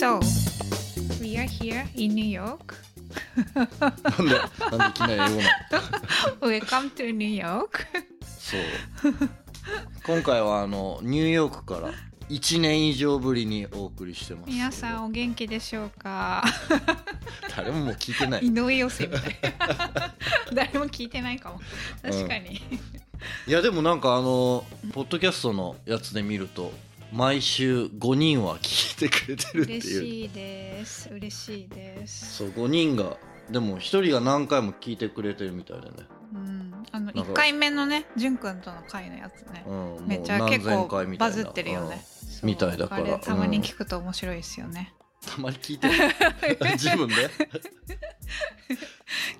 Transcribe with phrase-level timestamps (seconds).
[0.00, 0.18] So,
[1.20, 2.74] we are here in New York.
[3.54, 4.40] なんで、
[4.78, 5.40] なんでいきなり英語なの
[6.40, 7.86] Welcome to New York.
[8.38, 8.60] そう。
[10.06, 11.92] 今回はあの、ニューヨークから
[12.30, 14.50] 1年以上ぶりにお送りしてます。
[14.50, 16.44] 皆さんお元気でしょうか？
[17.54, 18.46] 誰ももう聞いてない。
[18.46, 20.14] 井上陽生みたいな。
[20.54, 21.60] 誰も聞いてないかも。
[22.02, 22.62] 確かに。
[23.46, 26.72] いやでもなんかあの、ポッドキャストのやつで見ると、
[27.12, 30.00] 毎週5人は聞いてくれてるって嬉いう。
[30.02, 31.08] しいです。
[31.10, 32.36] 嬉しいです。
[32.36, 33.16] そう、5人が、
[33.50, 35.96] でも1人が何回も聞いてくれてるみたいでね。
[36.34, 36.72] うん。
[36.92, 40.02] あの、なんか1回目のね、じゅんくんとの回のやつねう。
[40.02, 42.04] ん、めっちゃ何結構バズってるよね。
[42.06, 44.92] そうみたいだからたまに聞くと面白いですよね。
[44.94, 45.94] うんたまに聞いてる。
[46.78, 47.14] 自分で？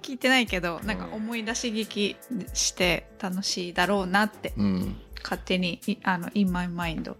[0.03, 2.17] 聞いてないけど、なんか思い出し聞き
[2.53, 4.97] して楽しいだろうなって、うん。
[5.23, 7.17] 勝手に、いあの、in my mind うん。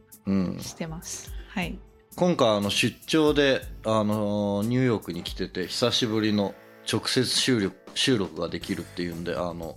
[0.61, 1.33] してます。
[1.49, 1.79] はい。
[2.17, 6.55] 今回あの出張で、あのニューヨークに来てて久しぶりの
[6.91, 9.77] 直接収録収録ができるっていうんであの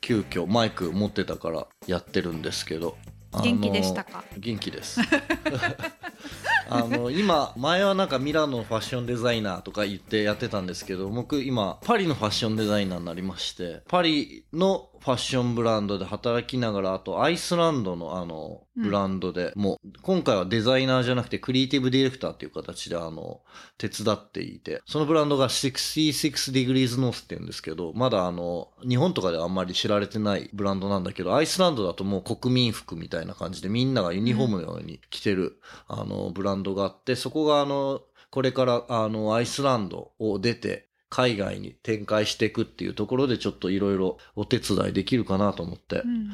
[0.00, 2.96] 急遽マイク持ってたからやってるんですけど
[3.42, 4.24] 元気でしたか？
[4.36, 5.00] 元気です
[6.68, 18.82] あの今前はなんかミラノのファッションデザイナーとか言ってやってたんですけど僕今パリのファッションデザイナーになりましてパリのファッションブランドで働きながらあとアイスランドのあのうん。
[18.82, 23.42] ブランドで、もう今回はデザイナーじゃなくてクリエイティブディレクターっていう形であの
[23.78, 46.30] 手伝っていてそのブランドが66 degrees north って言うんですけどまだあの日本とかではあんまり知られてないブランドなんだけどアイスランドだともう国民服みたいな感じでみんながユニフォームのように着てる、あのブランドがあってそこがあのこれからあのアイスランドを出て海外に展開していくっていうところでちょっといろいろお手伝いできるかなと思って、うん。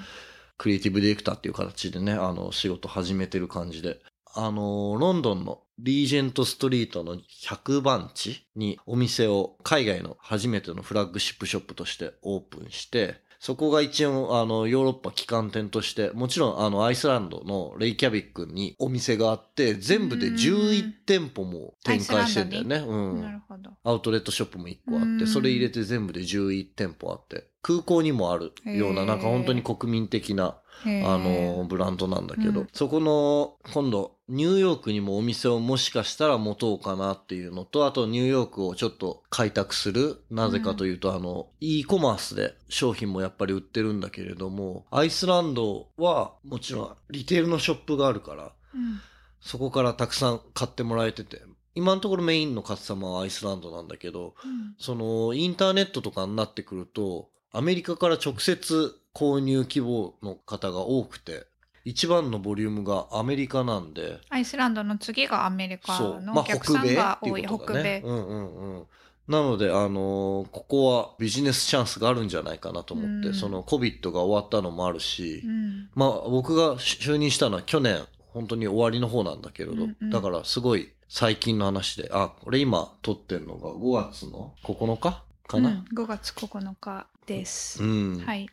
[0.59, 4.01] クリエイティブディレクターっていう形でね、あの、仕事始めてる感じで。
[4.35, 22.77] あの、ロンドンのリージェントストリートの100番地にお店を海外の初めてのフラッグシップショップとしてオープンして、そこが一応、あの、ヨーロッパ旗艦店として、もちろん、あの、アイスランドのレイキャビックにお店があって、全部で11店舗も展開してんだよね。
[22.77, 23.21] う。
[23.21, 23.71] なんるほど。
[23.85, 40.23] アウトレットショップも1個あって、うんそれ入れて全部で11店舗あって、空港にもあるような、なんか本当に国民的な、あの、ブランドなんだけど、うんそこの、今度、ニューヨークにもお店をもしかしたら持とうかなっていうのと、あとニューヨークをちょっと開拓する。
[40.31, 49.01] なぜかというと、あの、e コマースで商品もやっぱり売ってるんだけれども、アイスランドはもちろんリテールのショップがあるから、うん。
[49.41, 51.43] そこからたくさん買ってもらえてて、
[51.77, 61.47] 今のところメインのカスタマーはアイスランドなんだけど、うんそのインターネットとかになってくると、アメリカから直接購入希望の方が多くて、
[61.87, 68.03] 一番のボリュームがアメリカなんで、アイスランドの次がアメリカのまあお客さんが多い北米。
[68.05, 68.87] うんうんうん。
[69.27, 75.89] なので、あのーここはビジネスチャンスがあるんじゃないかなと思って、うんその COVID が終わったのもあるし、うん。
[75.95, 78.05] まあ僕が就任したのは去年、
[78.35, 87.83] 本当に終わりの方なんだけれど、うんうんだからすごい最近の話で、あ、これ今撮ってんのが5月の9日かな、うん、5月9日です。
[87.83, 88.19] うん。
[88.19, 88.49] はい。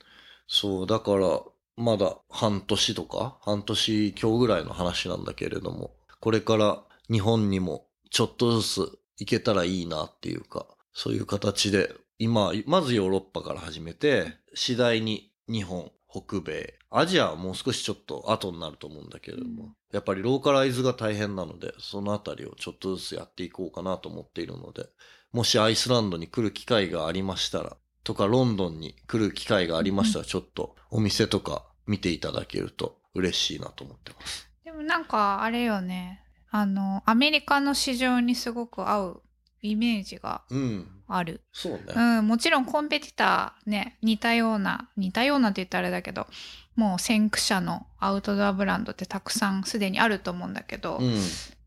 [0.53, 1.41] そう、だから、
[1.77, 19.75] まだ半年とか、半年今日ぐらいの話なんだけれども、これから日本にもちょっとずつ行けたらいいなっていうか、そういう形で、今、まずヨーロッパから始めて、次第に日本、北米、アジアはもう少しちょっと後になると思うんだけれども、うん。
[19.91, 24.87] やっぱりローカライズが大変なので、そのあたりをちょっとずつやっていこうかなと思っているので、
[25.31, 34.49] もしアイスランドに来る機会がありましたら、とかロンドンに来る機会がありましたら、ちょっとお店とか見ていただけると嬉しいなと思ってます。
[34.63, 36.21] でもなんかあれよね。
[36.51, 39.21] あの、アメリカの市場にすごく合う
[39.61, 40.87] イメージがうん。
[41.07, 41.41] ある。
[41.51, 41.79] そうね。
[41.95, 46.27] うん、もちろんコンペティターね、似たような、似たようなって言ったらあれだけど、
[46.75, 51.15] もう先駆者のアウトドアブランドってたくさんすでにあると思うんだけど、うん。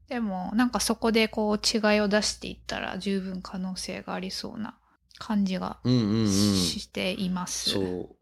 [0.08, 4.76] でもなんかそこでこう違いを出していったら十分可能性がありそうな
[5.18, 6.28] 感じがうんうんうん。
[6.28, 7.70] しています。
[7.70, 8.16] そう。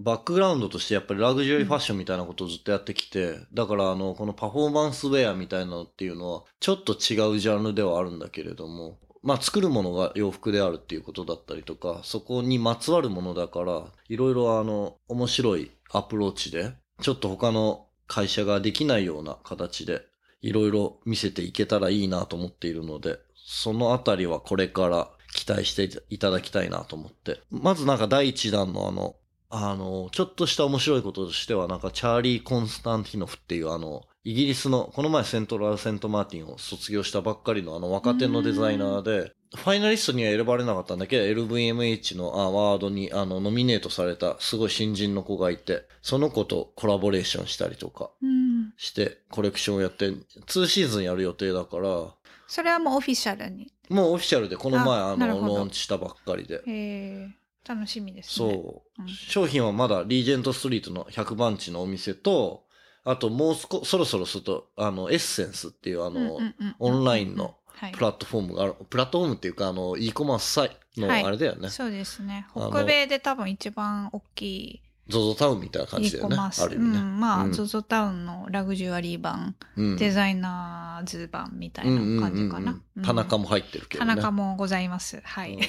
[0.00, 20.02] バックグラウンドとしてやっぱりラグジュアリーファッションみたいなことをずっとやってきて、だからあの、このパフォーマンスウェアみたいなのっていうのは、ちょっと違うジャンルではあるんだけれども、まあ作るものが洋服であるっていうことだったりとか、そこにまつわるものだから、いろいろあの、面白いアプローチで、ちょっと他の会社ができないような形で、
[20.42, 25.10] いろいろ見せていけたらいいなと思っているので、そのあたりはこれから
[25.44, 27.40] 期待していただきたいなと思って。
[27.50, 29.16] まずなんか第一弾のあの、
[29.50, 48.72] あの、ちょっとした面白いこととしては、なんかチャーリー・コンスタンティノフっていうあの、イギリスの、この前セントラル・セント・マーティンを卒業したばっかりのあの若手のデザイナーで、ファイナリストには選ばれなかったんだけど、LVMH のアワードにあのノミネートされたすごい新人の子がいて、その子とコラボレーションしたりとかうん。
[48.76, 52.14] して、コレクションをやって、2シーズンやる予定だから、
[52.46, 53.72] それはもうオフィシャルに？
[53.88, 56.56] もうオフィシャルでこの前あの、あなるほどローンチしたばっかりで。
[56.56, 57.28] へえ
[57.66, 58.52] 楽しみですね。
[58.52, 62.64] そう、うん商品はまだリージェントストリートの100番地のお店と、
[63.04, 71.70] あともうすこそろそろすると、あの、エッセンスっていうあの、うんうんうんうんオンラインのはいプラットフォームがある、プラットフォームっていうか、あの、e コマースサイのはいあれだよね。
[71.70, 72.46] そうですね。
[72.54, 76.36] あの北米で多分一番大きい ZOZO タウンみたいな感 e じだよね。
[76.38, 76.98] ある意味ね。
[76.98, 82.80] うん、まあ、うん ZOZO タウンのラグジュアリー版、うんデザイナーズ版みたいうんな感じかな。
[83.04, 84.10] 田中も入ってるけどね。
[84.10, 85.20] 田中もございます。
[85.22, 85.54] はい。
[85.54, 85.66] うんよ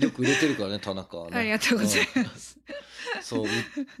[0.00, 1.36] よく入れてるからね、田中はね。
[1.38, 2.58] ありがとうございうんます。
[3.20, 3.46] そうう、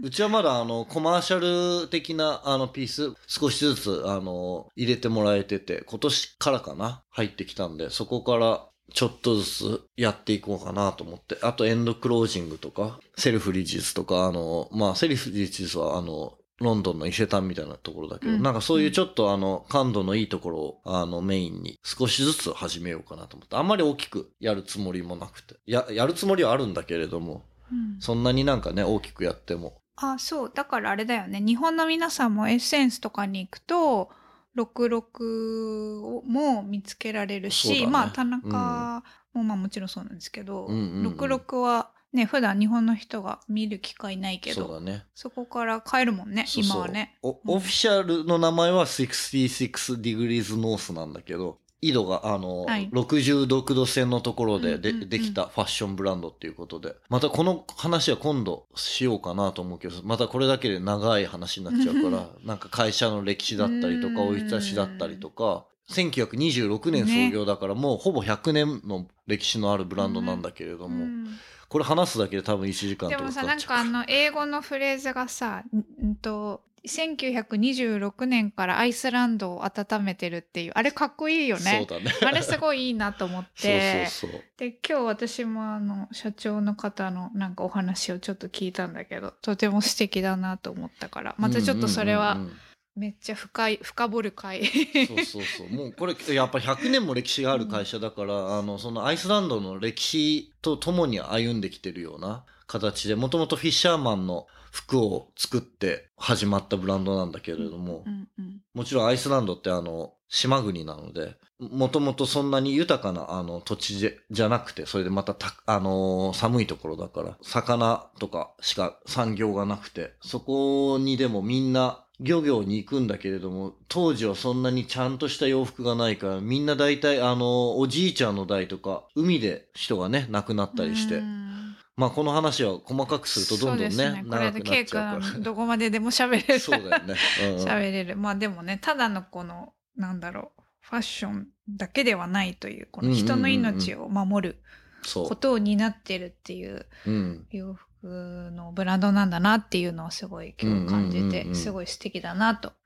[0.02, 11.38] うちはまだあのコマーシャル的なあのピース少しずつあの入れてもらえてて、今年からかな入ってきたんで、そこからちょっとずつやっていこうかなと思って。
[11.42, 23.56] あとエンドクロージングとか、セルフリジスとか、あの、まあセルフリジスはあの、ロンドンの伊勢丹みたいなところだけど、うんなんかそういうちょっとあの、感度のいいところをあのメインに少しずつ始めようかなと思って。
[23.56, 25.56] あんまり大きくやるつもりもなくて。
[25.66, 29.80] や、やるつもりはあるんだけれども、うんそんなになんかね、大きくやっても。
[29.96, 30.52] あ、そう。
[30.54, 31.40] だからあれだよね。
[31.40, 34.10] 日本の皆さんもエッセンスとかに行くと、
[34.56, 37.86] 66をも見つけられるし、ね。
[37.86, 39.02] まあ田中
[39.32, 41.14] もまあもちろんそうなんですけど、うんうんうん。
[41.14, 45.04] 66はね、普段日本の人が見る機会ないけど、そね。
[45.14, 47.18] そこから買えるもんね、今はね。
[47.22, 47.38] おうん。
[47.46, 52.88] オフィシャルの名前は66 degrees north なんだけど、緯度があの、はい。
[52.90, 71.26] 66度線のところでで,、できたファッションブランドっていうことで、またこの話は今度しようかなと思うけど、またこれだけで長い話になっちゃうから、なんか会社の歴史だったりとか、うん生い立ちだったりとか、1926年創業だから、もうほぼ100年の歴史のあるブランドなんだけれども、うん。
[71.68, 81.86] これ話すだけで多分1時間とでもさ、なんかあの、英語のフレーズがさ、んんと、1926年からアイスランドを温めてるっていう、あれかっこいいよね。
[81.88, 82.12] そうだね。
[82.22, 84.08] あれすごいいいなと思って。
[84.56, 92.56] で、今日私もあの、社長の方のなんかお話をちょっと聞いたんだけど、とても素敵だなと思ったから、またちょっとそれはうんうんうんうん
[92.94, 94.66] めっちゃ深い、深掘る回。
[94.66, 95.70] そうそうそう。
[95.70, 131.52] もうこれ、やっぱり100年も歴史がある会社だから、あの、そのアイスランドの歴史とともに歩んできてるような形で、もともとフィッシャーマンの服を作って始まったブランドなんだけれども、うんうんもちろんアイスランドってあの、島国なので、もともとそんなに豊かなあの土地じじゃなくて、それでまたた、あのー寒いところだから、魚とかしか産業がなくて、そこにでもみんな漁業に行くんだけれども、当時はそんなにちゃんとした洋服がないから、みんな大体あの、おじいちゃんの代とか、海で人がね、亡くなったりして、うん
[131.96, 134.84] まあこの話は細かくするとどんどんね、そうですこれで K。
[134.84, 136.58] 君どこまででも喋れる。
[136.58, 137.16] そうだよね。
[137.42, 138.16] うんうん喋れる。
[138.16, 144.62] まあでもね、ただのこの、なんだろう、ファッションだけではないという、この人の命を守る
[145.02, 147.10] そことを担ってるっていうう。
[147.10, 147.46] うん。
[147.50, 152.68] 洋服のブランドなんだなっていうのをすごい今日感じて、うんうんうんうんすごい素敵だなと。
[152.68, 152.82] うんうんうん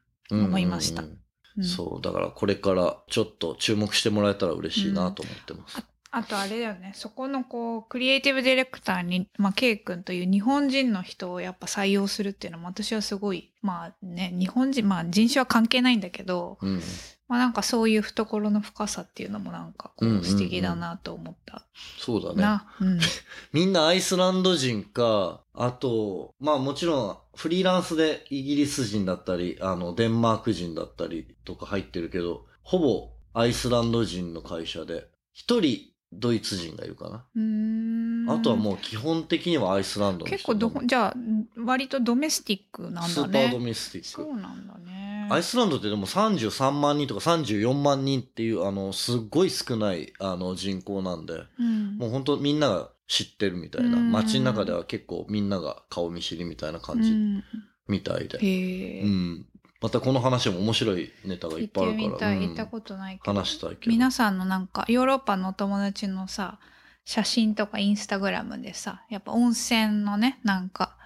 [0.49, 5.87] 思いましたうんそう、だからこれからちょっと注目してもらえたら嬉しいなと思ってます。
[6.17, 16.81] あとあれだよね、そこのこう、クリエイティブディレクターに、まあ、K 君という日本人の人をやっぱ採用するっていうのも私はすごい、まあね、日本人、まあ人種は関係ないんだけど、うん。
[17.29, 21.67] まあなんかそういう懐の深さっていうのもなんかこうんうんううん素敵だなと思った
[21.99, 22.41] そうだね。
[22.41, 22.67] な。
[22.81, 22.99] うん。
[23.53, 38.33] みんなアイスランド人か、あと、まあもちろんフリーランスでイギリス人だったり、あの、デンマーク人だったりとか入ってるけど、ほぼアイスランド人の会社で、一人ドイツ人がいるかな。
[38.33, 41.15] あとはもう基本的にはアイスランド結構ど、じゃあ、
[41.57, 43.65] 割とドメスティックなんだスーパードね。
[43.67, 44.09] メスティック。
[44.09, 45.29] そうなんだね。
[45.31, 57.45] アイスランドってでも33万人とか34万人っていう、あの、すっごい少ない、あの、人口なんで、うんもう本当みんなが知ってるみたいな、うん街の中では結構みんなが顔見知りみたいな感じうん
[57.89, 58.39] みたいで。
[58.39, 59.03] へえ。
[59.03, 59.47] うん。
[59.87, 62.09] またこの話も面白いネタがいっ行ってぱいあるから。
[62.09, 62.37] みたい。
[62.39, 63.33] うん行ったことないけど。
[63.39, 63.93] 話したいけど。
[63.93, 66.59] 皆さんのなんか、ヨーロッパのお友達のさ、
[67.05, 70.97] 写真とかインスタグラムでさ、やっぱ温泉のね、なんか、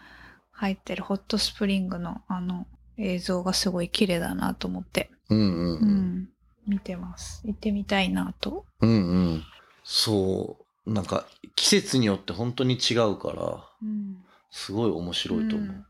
[0.50, 5.90] 入ってるホットスプリングのあの映像がすごい綺麗だなと思って、うんうんううん。
[6.22, 6.28] ん、
[6.66, 7.42] 見てます。
[7.44, 8.64] 行ってみたいなと。
[8.80, 8.94] うんう
[9.34, 9.44] ん。
[9.84, 10.56] そ
[10.86, 10.90] う。
[10.90, 14.16] なんか季節によって本当に違うから、うん。
[14.50, 15.68] すごい面白いと思う。
[15.68, 15.84] うん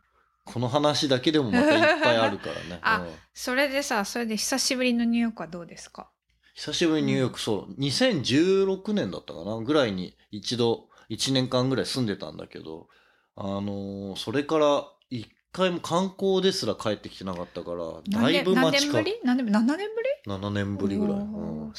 [0.52, 2.78] この話だけでもまたいっぱいあるからね。
[2.82, 6.10] あうんそれでさ、それで久しぶりのニューヨークはどうですか？
[6.54, 12.88] 久しぶりにニューヨーク、そう、2016年だったかなぐらいに一度、1年間ぐらい住んでたんだけど、
[13.36, 17.84] あのーそれから一回も観光ですら帰ってきてなかったから、
[18.22, 21.16] だいぶ何待ちか年ぶり何年ぶり ?7 年ぶり？7年ぶりぐらい。
[21.16, 21.72] うん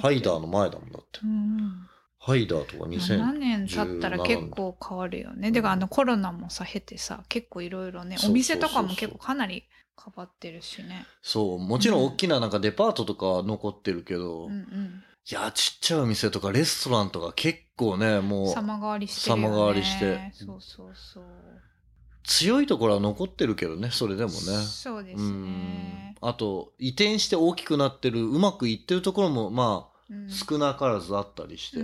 [0.00, 1.20] ハイダーの前だもんだって。
[1.24, 1.88] うん
[2.24, 5.48] ハイダーとか2000 7年経ったら結構変わるよね。
[5.48, 9.64] うんでかあのコロナもさ経てさ結構いろいろねお店とかも結構かなり
[10.02, 11.06] 変わってるしね。
[11.22, 15.02] そう、もちろん大きななんかデパートとかは残ってるけど、うんうん。
[15.30, 19.48] いや、ちっちゃいお店とかレストランとか結構ね、もう様変わりしてるよね。
[19.48, 21.24] 様変わりしてそうそうそう。
[22.24, 24.36] 強いところは残ってるけどね、それでもね。
[24.38, 25.22] そうですね。
[25.22, 29.86] うんあと、移転して大きくなってる、うまくいってるところも、まうんあ、
[30.28, 31.78] 少なからずあったりして。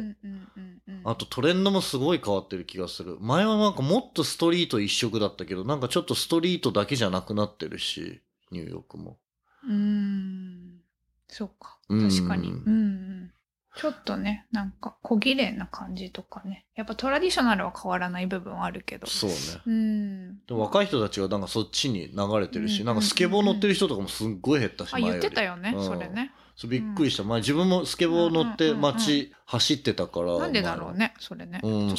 [1.04, 3.16] あとトレンドもすごい変わってる気がする。
[3.20, 9.18] 前はなんかもっとストリート一色だったけど、なんかちょっとストリートだけじゃなくなってるし、ニューヨークも。
[9.64, 10.80] うーん。
[11.28, 11.78] そうか。
[11.88, 12.50] うん確かに。
[12.50, 13.32] うんうん。
[13.76, 16.66] ちょっとね、なんか小綺麗な感じとかね。
[16.74, 19.06] やっぱトラディショナルは変わらない部分はあるけど。
[19.06, 19.36] そうね。
[19.64, 20.44] うん。
[20.46, 26.32] でも若い人たちがなんかそっちに流れてるし、うんなんかスケボー乗ってる人とかもすっごい減ったし、あ、言ってたよね、うんそれね。
[26.60, 27.24] そうびっくりした。
[27.24, 30.36] 前自分もスケボー乗って街走ってたから。
[30.36, 31.58] なんでだろうね、それね。
[31.62, 31.94] うん。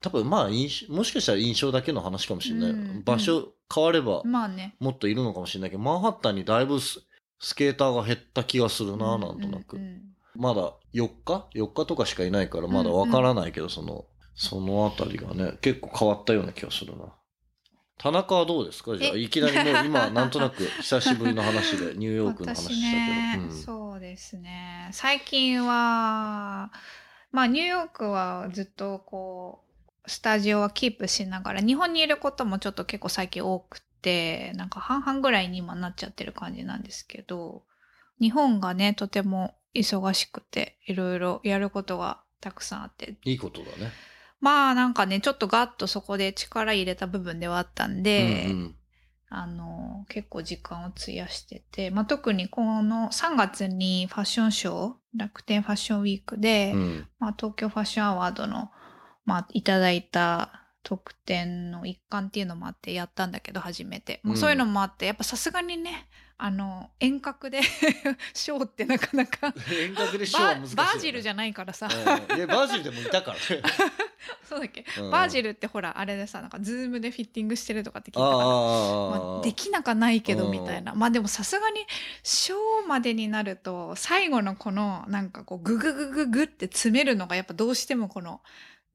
[0.00, 4.76] 多分まあ印象もしかしたら印象だけの話かもしれない、うん場所変わればとまあね。
[4.78, 7.00] もっといるのかもしれないけど、マンハッタンにだいぶス
[7.40, 9.80] スケーターが減った気がするな、なんとなく、
[10.36, 14.04] まだ4日 ?4 日とかしかいないからまだわからないけど、その
[14.36, 17.06] そのあたりがね結構変わったような気がするな
[17.98, 18.96] 田中はどうですか？
[18.96, 19.18] じゃあえ。
[19.18, 23.62] いきなりもう今なんとなく久しぶりの話で ニューヨークの話私したね、けど、うん。
[23.62, 24.90] そうですね。
[24.92, 26.70] 最近は、
[27.32, 29.64] まあニューヨークはずっとこ
[30.06, 37.62] う、スタジオはキープしながら、日本にいることもちょっと結構最近多くて、なんか半々ぐらいに今なっちゃってる感じなんですけど、
[38.20, 43.92] 日本がね、とても忙しくて、いろいろやることがたくさんあって、いいことだね
[44.44, 48.74] まあなんかね、ちょっとガッとそこで力入れた部分ではあったんで、うんうん。
[49.30, 57.08] あの、結構時間を費やしてて、まあ、特にこの3月にファッションショー、楽天ファッションウィークで、うん。
[57.18, 58.70] まあ、東京ファッションアワードの、
[59.24, 64.20] まあ、いただいた特典の一環っていうのもあってやったんだけど、初めて。
[64.24, 66.06] もうそういうのもあって、やっぱさすがにね、
[66.36, 67.62] あの、遠隔で
[68.34, 72.36] ショーってなかなか、 遠隔でショーはバ難しい、バージルじゃないからさ、うん。
[72.36, 73.56] いやバージルでもいたから。
[73.56, 73.62] ね
[74.48, 75.10] そうだっけ、うん。
[75.10, 81.86] バージルってほら、あれでさ、なんかズームでフィッティングしてるとかって聞いたから、まあ、できなかないけどうんみたいな、まあでもさすがに
[82.22, 88.40] ショーまでになると最後のこのなんかこうグググググって詰めるのがやっぱどうしてもこの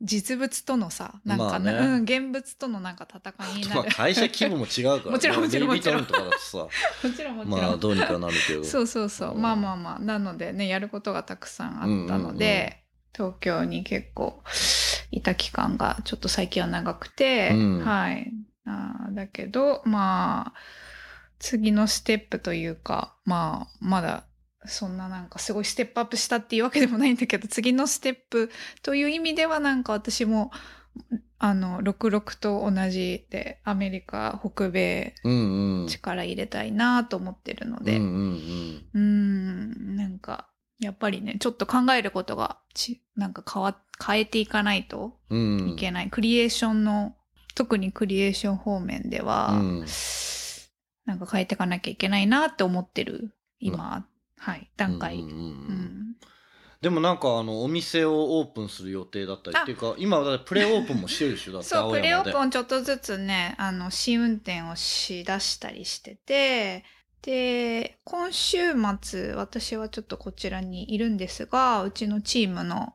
[0.01, 1.87] 実物とのさなんかね、まあね。
[1.87, 6.57] うん、現物とのなんか戦いになまある会社規模も違うから、もちろんもちろんもとかだとさ、
[7.03, 8.63] もちろんもちろん、まあどうにかなるけど。
[8.65, 9.41] そうそうそう、うん。
[9.41, 9.99] まあまあまあ。
[9.99, 14.41] なのでねやることがたくさんあったので、東京に結構
[15.11, 17.85] いた期間がちょっと最近は長くて、うん。
[17.85, 18.31] はい。
[18.65, 20.59] あーだけどまあ
[21.39, 24.23] 次のステップというかまあまだ
[24.65, 28.51] そんななんかすごいステップアップしたっていうわけでもないんだけど次のステップ
[28.83, 30.51] という意味ではなんか私も
[31.41, 35.87] あの66と同じでアメリカ北米うんうん。
[35.87, 40.49] 力入れたいなと思ってるので、うんうんなんか、
[40.79, 45.57] やっぱりね、ちょっと考えることがち、なんか変わ、変えていかないとうん。
[45.61, 45.69] うん。
[45.69, 46.09] いけない。
[46.09, 47.15] クリエーションの、
[47.55, 49.85] 特にクリエーション方面では、うん
[51.05, 54.05] なんか変えていかなきゃいけないなって思ってる、今、
[54.39, 55.19] はい、段階。
[55.19, 55.39] うんんううん。
[55.39, 56.15] うん。
[56.81, 66.85] でもなんかあのお店をオープンする予定だったりあっていうか今だってプレオープンもしてるでしょだって そう、プレオープンちょっとずつね、あの、試運転をしだしたりしてて、
[67.21, 68.57] で、今週
[69.01, 72.93] 末、私はちょっとこちらにいるんですが、うちのチームの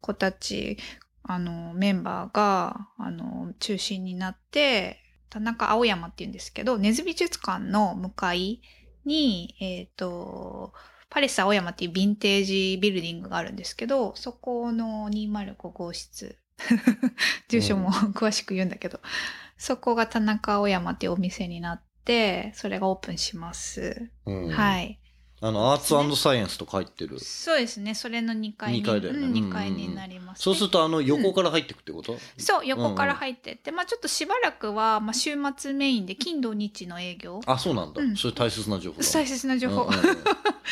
[0.00, 0.78] 子たち、
[1.22, 8.62] あの、メンバーが、あの、中心になって、田中青山って言うんですけど、根津美術館の向かい
[9.06, 10.72] に、えっ、と、
[11.08, 16.38] パレス青山っていうヴィンテージビルディングがあるんですけど、そこの205号室
[17.48, 19.00] 住所も詳しく言うんだけど、
[19.56, 24.10] そこが田中青山っていうお店になって、それがオープンします。
[24.26, 25.00] うんはい。
[25.42, 27.20] あのアーツサイエンスと書いてる？
[27.20, 27.94] そうですね。
[27.94, 28.78] それの2階に。
[28.80, 29.18] 二階だよね。
[29.18, 30.42] うん、うんうんうん2階になります、ね。
[30.42, 32.16] そうするとあの横から入ってくってこと？
[32.38, 37.40] そう、横から入ってって、まあちょっとしばらくは、まあ週末メインで金土日の営業。
[37.46, 38.00] あそうなんだ。
[38.00, 38.16] うん。
[38.16, 39.08] それ大切な情報だ。
[39.12, 39.82] 大切な情報。
[39.82, 40.16] うんうんうん。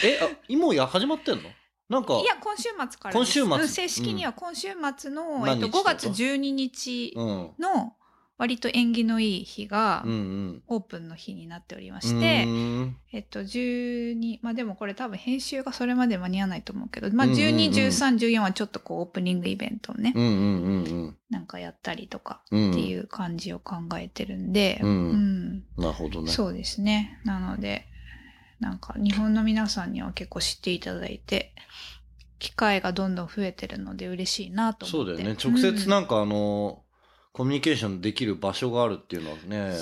[0.02, 1.50] えあ今や始まってんの？
[1.90, 3.14] なんかいや、今週末から。
[3.14, 3.56] 今週末。
[3.56, 7.26] うん正式には今週末の、うんえっと、5何日とか月12日うん。
[7.58, 7.92] の、
[8.36, 10.62] 割と縁起のいい日がうんうん。
[10.66, 22.70] オープンの日になっておりまうして、ーんえっと、12、まあでもこれ多分編集がそれまで間に合わないと思うけど、まあうんうんうん12、13、14はちょっとこうオープニングイベントをね、うんうんうんなんかやったりとかうん。
[22.72, 26.30] っていう感じを考えてるんで、うんうんなるほどね。
[26.30, 27.20] そうですね。
[27.24, 27.86] なので、
[28.58, 31.54] なんか日本の皆さんには結構知っていただいて、
[32.38, 35.12] 機会がどんどん増えてるので嬉しいなと思って。
[35.12, 35.36] そうだよね。
[35.42, 36.83] 直接うんなんかあの、
[37.34, 39.76] コミュニケーションできる場所があるっていうのはね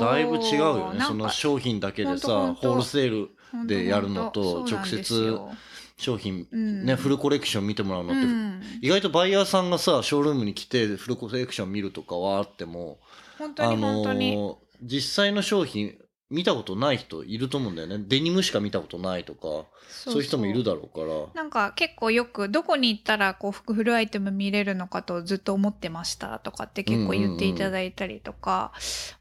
[0.00, 1.04] だいぶ違うよね。
[1.04, 3.28] その商品だけでさ、ホールセー
[3.62, 5.50] ルでやるのとほんそうなんですよ
[5.96, 12.98] 商品、うんね、フルコレクション見てもらうのって、うん意外とバイヤーさんがさ、ショールームに来てフルコレクション見るとかはあっても、
[13.38, 14.36] 本当に本当に。
[14.36, 15.96] ー実際の商品
[16.30, 17.98] 見たことない人いると思うんだよね。
[17.98, 21.26] デニムしか見たことないとか、そういう人もいるだろうから。
[21.34, 28.72] なんか結構よくどこに行ったらこう服フルアイテム見れるのかとずっと思ってましたとかって結構言っていただいたりとか、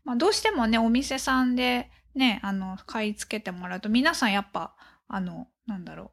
[0.06, 4.74] まあどうしてもねお店さんでねあの買い付けてもらうと皆さんやっぱ
[5.08, 6.13] あのなんだろう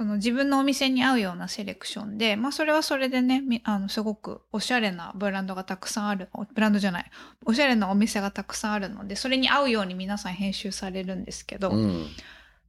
[0.00, 7.10] その自分のお店に合うようなセレクションで、まあそれはそれでね、みあのすごくおしゃれなブランドがたくさんある、おブランドじゃない、
[7.44, 12.06] おしゃれなお店がたくさんあるので、それに合うように皆さん編集されるんですけど、うん。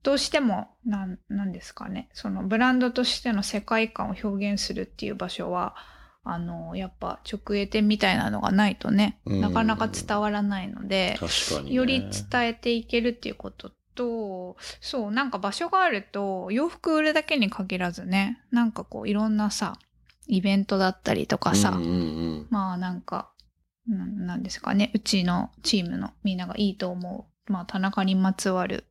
[0.03, 5.75] どうしてもなんなんですかねそのブランドとしての世界観を表現するっていう場所は
[6.23, 11.19] あのやっぱ直営店みたいなのがないとねうんなかなか伝わらないので、
[11.63, 11.71] ね。
[11.71, 19.77] より伝えていけるっていうこととそうなんか場所があると洋服売るだけに限らずねなんかこういろんなさ
[20.27, 21.93] イベントだったりとかさ、うんうんう
[22.41, 22.47] ん。
[22.49, 23.31] まあなんか、
[23.89, 28.85] うん、なんですかね、うちのチームのみんながいいと思う、まあ田中にまつわる、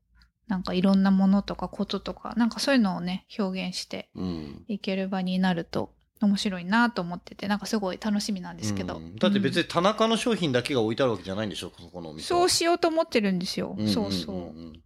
[0.49, 4.65] なんかいろんなものとかこととか、なんかそういうのをね、表現してうん。
[4.69, 8.99] いける場になると面白いなと思ってて、なんかすごい楽しみなんですけど。
[8.99, 12.41] うんだって別に、に田中の商品だけが置いてあるわけじゃないんでしょ、そこのお店は。
[12.41, 13.75] そうしようと思ってるんですよ。
[13.75, 14.81] んんんんそうそう。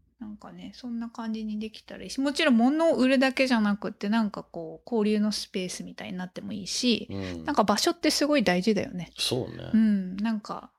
[0.45, 7.45] かね、そんな感じにできたらいいし、もちろん物を売るだけじゃなくって、なんかこう、交流のスペースみたいになってもいいし、うん。
[7.45, 9.11] なんか場所ってすごい大事だよね。
[9.19, 9.71] そうね。
[9.73, 10.71] うん、なんか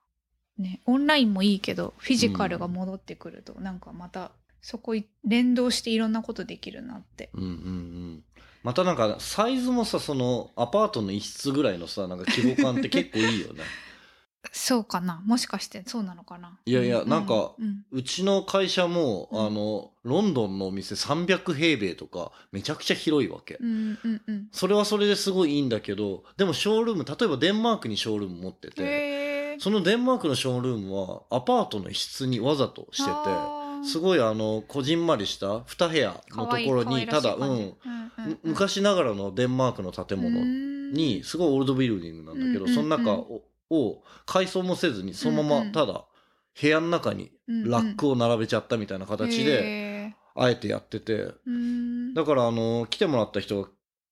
[0.58, 7.30] ねオンラインもいいけどフィジカルが戻ってくると、なんかまたそこい連動していろんなことできるなって。
[7.34, 8.24] うんうんうん。
[8.64, 13.62] またなんか、サイズもさ、その、アパートの一室ぐらいのさ、なんか規模感って結構いいよね。
[14.52, 15.22] そうかな？
[15.26, 16.58] もしかしてそうなのかな？
[16.66, 19.46] いやいやうなんかうんうちの会社も、うん。
[19.46, 23.58] あの、ロンドンのお店300平米とか、めちゃくちゃ広いわけ。
[23.60, 24.48] うんうんうん。
[24.52, 28.86] それはそれですごいいいんだけど、でもショールーム、例えばデンマークにショールーム持ってて、へ
[29.56, 29.58] え。
[29.60, 37.74] そのデンマークのショールームはアパートの一室にわざとしてて、すごいあの、こじんまりした2部屋のところに、ただ、うん、
[38.18, 40.44] む昔ながらのデンマークの建物
[40.92, 42.76] に、すごいオールドビルディングなんだけど、うんうんうん。
[42.76, 46.06] その中をを改装もせずに、そのままただ
[46.60, 51.32] 部屋の中にラックを並べちゃったみたいな形で、であえてやってて、
[52.14, 53.70] だからあの、来てもらった人が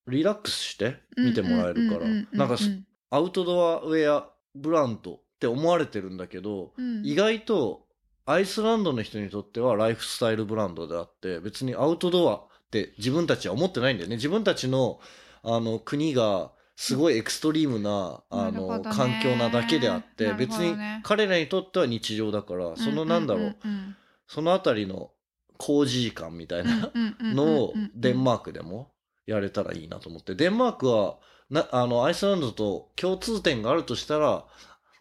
[0.07, 2.69] リラックスして見てもらえるから、なんかす
[3.09, 7.85] アウトドアウェアブランドって思われてるんだけど、意外と
[8.25, 14.15] アイスランドの人にとってはライフスタイルブランドであって、別にアウトドアって自分たちは思ってないんだよね。
[14.15, 14.99] 自分たちの
[15.43, 23.57] あの国がすごいエクストリームな、あの、環境なだけであって、別に彼らにとっては日常だから、そのなんだろう、
[24.27, 25.11] そのあたりの
[25.57, 28.91] 工事時間みたいなのをデンマークでも
[29.27, 30.35] やれたらいいなと思って。
[30.35, 31.17] デンマークは、
[31.49, 34.45] な、あの、アイスランドと共通点があるとしたら、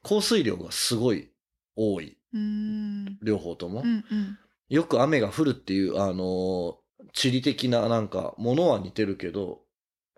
[0.02, 1.30] 降水量がすごい
[1.76, 2.18] 多い。
[2.34, 3.82] うん両方とも。
[3.82, 6.74] うんうんよく雨が降るっていう、あのー
[7.12, 9.60] 地理的ななんか、ものは似てるけど、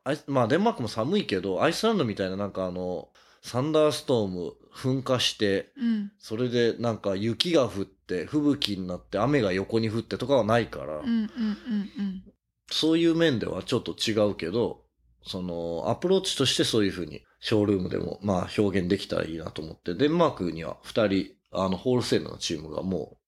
[0.05, 3.09] アイスまあデンマークも寒いけど、アイスランドみたいななんかあの、
[3.43, 6.12] サンダーストーム噴火して、うん。
[6.19, 12.25] それでなんか雪が降って、吹雪になって雨が横に降ってとかはないから、うんうんうん
[12.71, 14.85] そういう面ではちょっと違うけど、
[15.23, 23.19] その、アプローチとしてそういうふうに、ショールームでも、まあ、表現できたらいいなと思って、デンマークには二人、あの、ホールセールのチームがも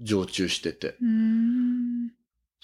[0.00, 2.10] う、常駐してて、うん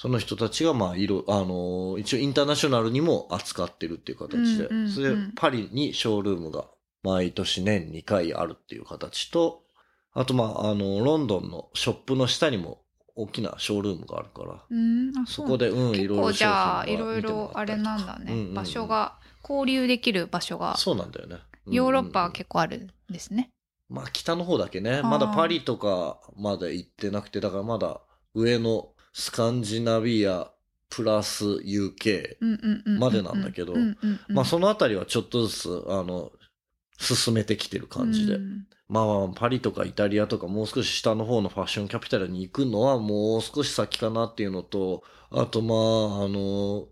[0.00, 4.90] その人たちが、まあ、いろ、あの、一応インターナショナルにも扱ってるっていう形で、うんうんうん。
[4.90, 6.64] それで、パリにショールームが、
[7.02, 9.60] 毎年年2回あるっていう形と、
[10.14, 12.80] あと、まあ、あの、ロンドンのショップの下にも、
[13.14, 15.12] 大きなショールームがあるから、うん。
[15.18, 18.46] あそこで、うん、い結ろいろ構じゃあ商いろいろあれなんだね、うんうん。
[18.48, 21.36] うん場所が交流できる場所がそうなんだよね。
[21.66, 22.32] ヨーロッパは構。
[22.32, 22.78] 結構ある
[23.10, 23.50] んですね。
[23.90, 25.00] まあ北の方だけね。
[25.00, 25.02] ー。
[25.02, 28.00] まだパリとかまで行ってなくて、だからまだ
[28.34, 30.50] 上のスカンジナビア
[30.88, 32.36] プラス UK。
[32.98, 33.74] までなんだけど
[34.28, 36.32] まあそのあたりはちょっとずつ、あの、
[36.98, 38.34] 進めてきてる感じで。
[38.34, 46.88] うんまあ、パリとかイタリアとかもう少し下の方のファッションキャピタルに行くのはもう少し先かなっていうのと、あとまあ、あの、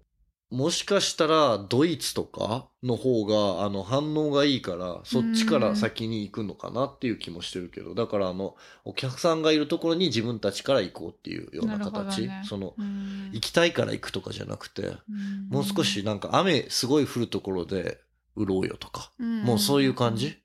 [0.50, 12.42] もしかしたらドイツとかの方があの反応がいいからそっちから先に行くのかなっていう気もしてるけど、だからあのお客さんがいるところに自分たちから行こうっていうような形、ね。
[12.48, 13.30] そのうん。
[13.32, 15.48] 行きたいから行くとかじゃなくて、うん。
[15.50, 17.98] もう少しなんか雨すごい降るところで
[18.34, 20.38] 売ろうよとか、もうそういう感じ？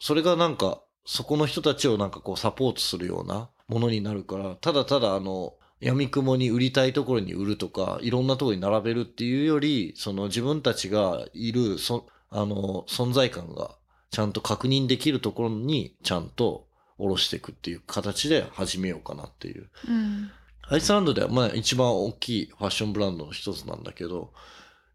[0.00, 13.76] それがなんか、そこの人たちをなんかこうサポートするようなものになるから、ただただあの、闇雲に売りたいところに売るとか、いろんなところに並べるっていうより、その自分たちがいる、そ、あの、存在感が
[14.10, 16.68] ちゃんと確認できるところにちゃんと
[16.98, 19.68] 下ろしていくっていう形で始めようかなっていう。
[19.88, 20.30] うん
[20.68, 24.32] アイスランドではまあ一番大きいファッションブランドの一つなんだけど、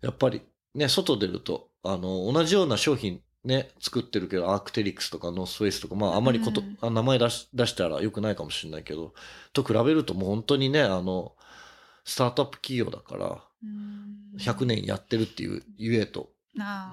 [0.02, 0.42] やっぱり
[0.74, 6.78] ね、外出ると、あの、同じような商品ね、作ってるけど、アークテリクスとかノースフェイスとか、まああんまりこと、うん。
[6.82, 9.14] あ名前出し出したら良くないかもしれないけど、
[9.54, 11.36] と比べるともう本当にね、あの、
[12.04, 14.38] スタートアップ企業だから、うん。
[14.40, 16.30] 100年やってるっていうゆえと、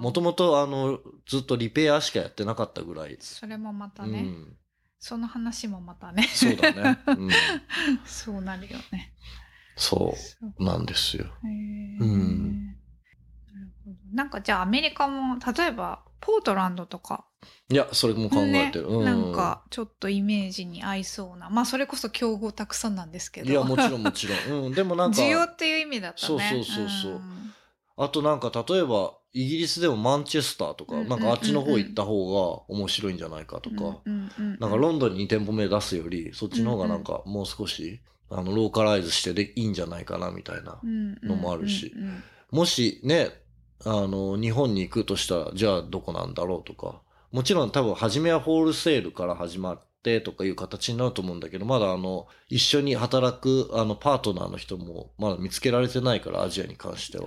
[0.01, 3.17] もともとあの、ずっとリペアしかやってなかったぐらい。
[3.21, 4.57] それもまたね、うん。
[4.99, 6.25] その話もまたね。
[6.35, 6.99] そうだね。
[7.07, 7.31] うん。
[8.05, 9.13] そうなるよね。
[9.77, 11.27] そそううなんですよ。
[11.43, 12.67] うん。
[13.53, 13.97] なるほど。
[14.13, 17.27] なんかじゃあアメリカも例えばポートランドとか、
[17.71, 18.89] いや、それも考えてる。
[18.89, 19.05] ねうん。
[19.05, 24.65] なんかちょっとイメージに合いそうなまあそれこそ競合たくさんなんですけどいや、もちろんもちろん。
[24.67, 24.75] うん。
[24.75, 27.55] でもなんか、需要っていう意味だったねそうそうそうそうん
[27.97, 40.81] あとなんか例えば、イギリスでもマンチェスターとか、うんなんかあっちの方行った方が面白いんじゃないかとか、うんうんうんなんかロンドンに2店舗目出すより、そっちの方がなんかもう少し、あの、ローカライズしてでいいんじゃないかなみたいな。
[40.83, 43.33] のもあるしうんうんうんもしね、
[43.85, 47.01] あの、日本に行くとしたら、じゃあどこなんだろうとか。
[47.33, 57.25] もちろん多分初めはホールセールから始まってとかいう形になると思うんだけど、まだあの、一緒に働くあのパートナーの人もまだ見つけられてないから、アジアに関しては。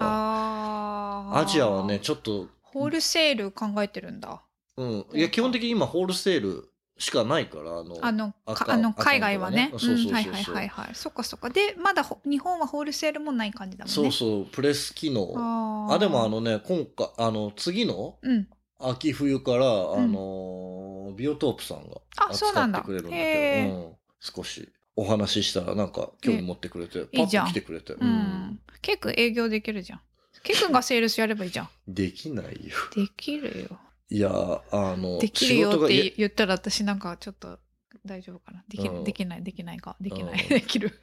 [1.33, 4.41] アジアはね、ちょっと、ホールセール考えてるんだ
[4.77, 5.05] うん。
[5.13, 9.67] いや、基本的に今ホールセールしかないから、あの、あのあの赤海外はね。
[9.67, 10.09] ねそうそうそうそう。
[10.09, 10.89] うんはいはいはいはい。
[10.93, 11.49] そっかそっか。
[11.49, 13.93] でまだほ日本はホールセールもない感じだもんね。
[13.93, 15.87] そうそう、プレス機能。
[15.91, 18.47] あでもあのね、今回、あの、次のうん。
[18.79, 20.11] 秋冬から、あうん。
[20.11, 22.79] のービオトープさんがあそうなんだ。
[22.79, 28.07] 扱ってくれるんだけど、うん、少しお話ししたらなんか興味持ってくれて、パッと来てくれて、ううん。
[28.07, 30.01] んケイ君営業できるじゃん。
[30.43, 31.69] ケイ君がセールスやればいいじゃん。
[31.87, 32.51] できないよ。
[32.95, 34.29] できるよいや、
[34.71, 37.59] あの、できるよって言ったら私なんかちょっと
[38.05, 38.63] 大丈夫かな？
[38.69, 39.03] でき,、うん。
[39.03, 39.97] できないできないか？
[39.99, 40.99] できない、うんできる。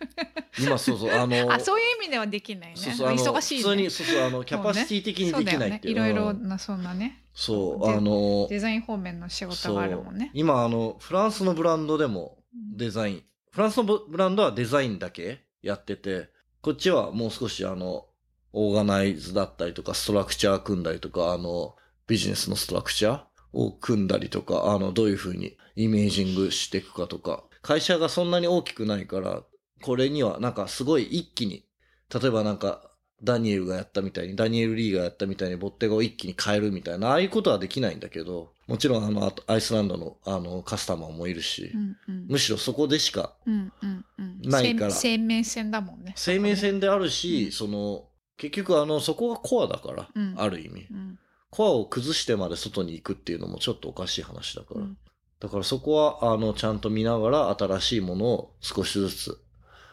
[0.59, 2.75] 今そうそう、あの、 あそういう意味ではできないね。
[2.77, 5.95] 忙しい、ね、普通に、そうそう、あの、キャパシティ的にできないっていう。
[5.97, 6.15] そうだよね。
[6.15, 10.31] いろいろうんなそんなねそう、であの、デザイン方面の仕事があるもんね。
[10.33, 12.77] 今、あの、フランスのブランドでもうん。
[12.77, 16.31] デザイン、フランスのブブランドはデザインだけやってて、
[16.63, 18.07] こっちはもう少しあの、
[18.53, 21.75] オーガナイズだったりとか、ストラクチャー組んだりとか、あの、
[22.07, 29.43] ビジネスのストラクチャーを組んだりとか、あの、どういうふうにイメージングしていくかとか、会社がそんなに大きくないから、
[29.83, 31.65] これにはなんかすごい一気に、
[32.13, 32.91] 例えばなんか、
[33.23, 42.27] ダニエルがやったみたいに、ダニエル・リーがやったみたいに、ボッテガを一気に変えるみたいな、ああいうことはできないんだけど、もちろんあの、あとアイスランドのあの、カスタマーもいるし、うんうん。
[42.29, 44.41] むしろそこでしかうんうんうん。
[44.43, 44.91] ないから。
[44.91, 46.13] 生生命線だもんね。
[46.17, 47.53] 生命線であるし、うん。
[47.53, 50.35] その、結局あの、そこがコアだから、うん。
[50.37, 50.87] ある意味。
[50.91, 51.19] うん
[51.55, 54.81] コアを崩してまで外に行くっていうのもちょっとおかしい話だから。
[54.81, 54.99] うん
[55.41, 59.39] だからそこは、あの、ちゃんと見ながら新しいものを少しずつ、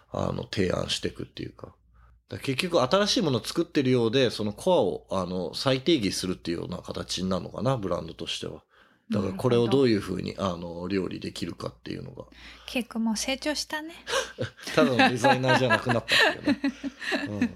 [0.09, 1.75] あの、提案していくっていうか。
[2.29, 8.63] だから結局新しいものを作ってるようで、そのコアを、あの、再定義するっていうような形になるのかな、ブランドとしては。
[9.09, 12.23] だからこれをどういうふうに、あの、料理できるかっていうのが。
[12.65, 13.93] ケイ君もう成長したね
[14.73, 16.61] ただのデザイナーじゃなくなったっていうね。
[17.27, 17.49] うん、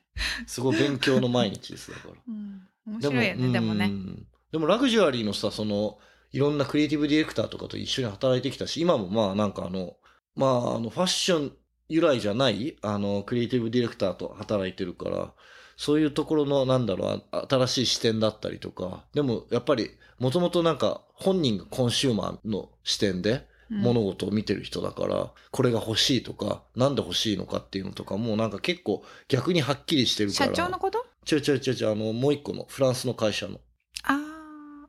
[0.48, 2.14] すごい勉強の毎日です、だから。
[2.26, 3.86] うん面白いよねでもね。
[3.86, 5.98] うんでもラグジュアリーのさ、その、
[6.30, 9.96] いろんなクリエイティブディレクターとかと一緒に働いてきたし、今もまあなんかあの、
[10.36, 11.52] まああの、ファッション
[11.88, 15.32] 由来じゃない、あの、クリエイティブディレクターと働いてるから、
[15.78, 30.54] そういうところの、なんだろう、あ新しい視点だったりとか、でもやっぱり、もともとなんか、本人がコンシューマーの視点で、物事を見てる人だから、これが欲しいとか、なんで欲しいのかっていうのとかもなんか結構逆にはっきりしてるから。
[30.54, 31.06] 社長のこと？
[31.24, 33.60] ちょいちょいちょいちょい、あの、もう一個のフランスの会社の、
[34.04, 34.16] あー。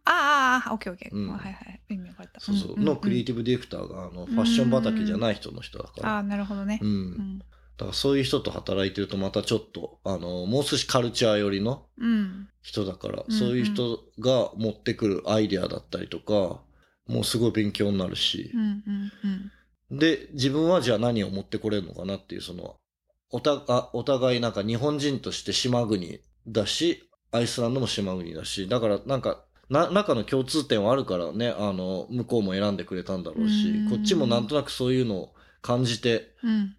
[0.06, 1.30] あーあーオッケーオッケー、うん。
[1.32, 1.82] はいはい。
[1.90, 2.40] 意味分かった。
[2.42, 6.16] そうそう、のクリエイティブディレクターが、あの、ファッション畑じゃない人の人だから。
[6.16, 6.80] ああなるほどね。
[6.82, 7.12] う、うん。
[7.36, 7.46] んだ
[7.78, 12.50] からそういう人と働いてるとまたちょっと、あの、もう少しカルチャー寄りのうん。
[12.62, 13.40] 人だから、うんうん。
[13.40, 16.62] そういう人が持ってくるアイデアだったりとか、
[17.08, 18.52] もうすごい勉強になるし。
[18.54, 19.12] うん、うん
[19.92, 20.00] うん。
[20.00, 22.78] で、自分はじゃあ何を持ってこれるのかなっていう、その、
[23.34, 36.76] おたあお互いなんか日本人として島国だし、アイスランドも島国だし、だからなんか、な、中の共通点はあるからね、あの、向こうも選んでくれたんだろうしうん、こっちもなんとなくそういうのを感じてうん。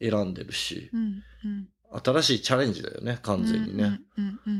[0.00, 1.22] 選んでるし、うん。
[1.44, 1.68] うん。
[2.02, 4.00] 新しいチャレンジだよね、完全にね。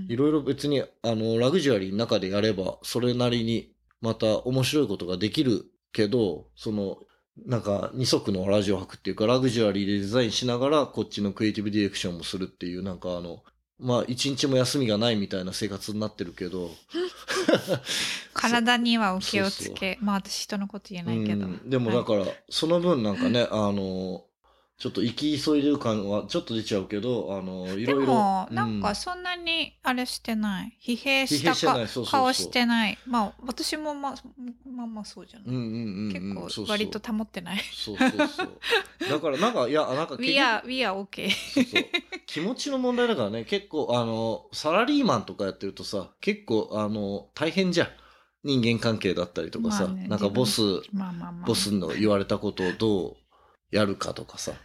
[0.09, 6.99] いろいろ別に、あの、ラグジュアリーの中でやれば、それなりにまた面白いことができるけど、その、
[7.45, 13.43] なんか二足のラジオ博っていうか、ラグジュアリーでデザインしながら、こっちのクリエイティブディレクションもするっていう、なんかあの、
[13.79, 16.71] まあ一日も休みがないみたいな生活になってるけど、
[18.33, 19.99] 体にはお気をつそうけ。
[20.01, 21.47] まあ私人のこと言えないけど。
[21.47, 24.25] うんでもだから、その分なんかね、あの、
[24.79, 28.13] ちょっと生き急いでる感はちょっと出ちゃうけど、あの、いでろいろ。
[28.13, 30.77] も、うなんかそんなにあれしてない。
[30.85, 31.55] 疲弊した
[32.05, 32.99] 顔してない。
[33.07, 34.15] まあ私もまあ、
[34.71, 35.49] まあまあそうじゃない。
[35.49, 37.61] うんうんうんうん、結構割と保ってない。
[37.73, 38.59] そうそうそう。
[39.09, 41.31] だからなんか、いや、なんか We are, we are okay.
[41.31, 41.85] そうそう
[42.27, 47.89] 気持ちの問題だからね、結構、あの、サラリーマンとかやってるとさ、結構、あの、大変じゃん。
[48.45, 50.61] 人間関係だったりとかさ、まあねなんかボス、
[50.93, 51.47] まあまあまあ。
[51.47, 53.17] ボスの言われたことをどう
[53.71, 54.59] やるかとかさ、ま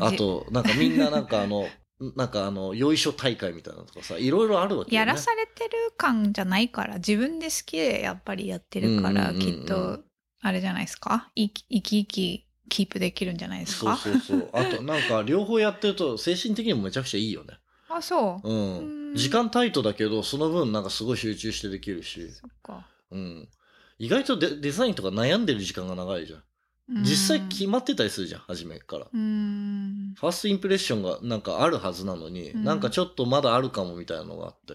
[0.00, 1.68] あと、なんかみんななんかあの、
[2.16, 5.08] なんかあの、よいしょ大会みたいなのとかさ、いろいろあるわけよね。
[5.08, 10.00] やらされてる感じゃないから、自分で好きでやっぱりやってるから、きっと、
[10.40, 11.30] あれじゃないですか？
[11.36, 14.50] 生き生き生きキープできるんじゃないですそうかそうそう。
[14.52, 17.54] あと、なんか両方やってると精神的にもめちゃくちゃいいよね。
[17.88, 18.48] あ、そう。
[18.48, 18.78] うん。
[18.78, 22.32] うん時間タイトだけど、その分なんかすごい集中してできるし。
[22.32, 22.84] そっか。
[23.12, 23.48] うん。
[23.96, 26.42] 意外とデデザインとか悩んでる時間が長いじゃん。
[26.88, 29.06] 実際決まってたりするじゃん、初めから。
[29.06, 34.74] ファーストインプレッションがなんかあるはずなのに、うんなんかちょっとまだあるかもみたいなのがあって。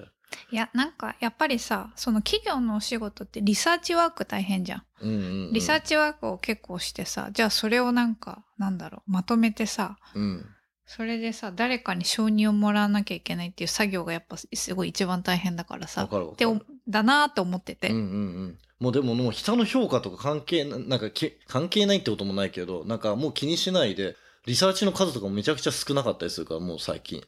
[0.52, 4.84] いや、なんか、やっぱりさ、その企業のお仕事ってリサーチワーク大変じゃん。
[5.02, 5.54] うんうん、うん。
[5.54, 10.46] リサーチワークを結構してさ、じゃあそれをなんか、なんだろう、まとめてさ、うん。
[10.86, 16.46] それでさ、誰かに承認をもらわなきゃいけないっていう作業がやっぱすごい一番大変だからさで。
[16.88, 17.90] だなーと思ってて。
[17.90, 18.06] うんうんう
[18.48, 18.58] ん。
[18.80, 24.16] もうでももう人の評価とか関係な、なんかけ関係ないってこともないけど、なんかもう気にしないで、
[24.46, 27.22] リサーチの数とかもめちゃくちゃ少なかったりするから、もう最近。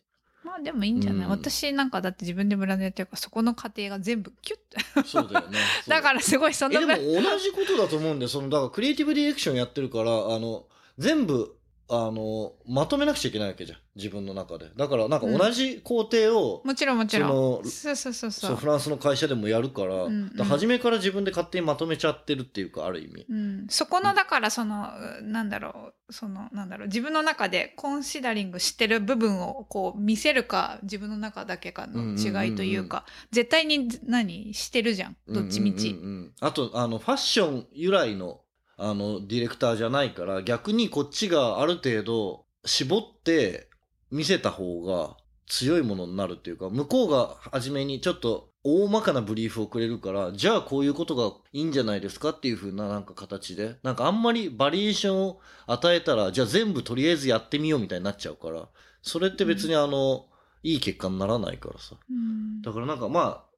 [0.44, 4.78] まあでもいいんじゃない、うん私なんかだって自分でブランドやってるから、そこの過程が全部キュッて。
[5.06, 5.58] そうだよね。
[5.88, 11.58] だかららすごいそえ、のでも同じことだと思うんで、その、だからクリエイティブディレクションやってるから、あの、全部、
[11.92, 13.80] あの、まとめなくちゃいけないわけじゃん。
[13.96, 14.70] 自分の中で。
[14.78, 17.30] だからなんか同じ工程を、もちろんもちろん。
[17.66, 18.56] そうそうそうそ、そうう。
[18.56, 23.26] フランスの会社でもやるから、うんうんら初めから自分で勝手にまとめちゃってるっていうか、ある意味。
[23.30, 24.90] うん、そこのだからその
[25.22, 38.41] なんだろうそのなんだろう自分の中でコンシダリングしてる部分をこう見せるか自分の中だけかの違いというか、絶対に何してるじゃんどっちみち、うんうんうんうんあと、あの、ファッション由来の、
[38.82, 43.68] あの、ディレクターじゃないから、逆にこっちがある程度絞って
[44.10, 45.16] 見せた方が
[45.48, 58.68] 強いものになるっていうか、向こうが初めにちょっと大まかなブリーフをくれるから、じゃあこういうことがいいんじゃないですかっていう風ななんか形で、なんかあんまりバリエーションを与えたら、じゃあ全部とりあえずやってみようみたいになっちゃうから、
[59.02, 60.28] それって別にあの、
[60.64, 61.96] いい結果にならないからさ。
[62.10, 63.51] うんだからなんかまあ、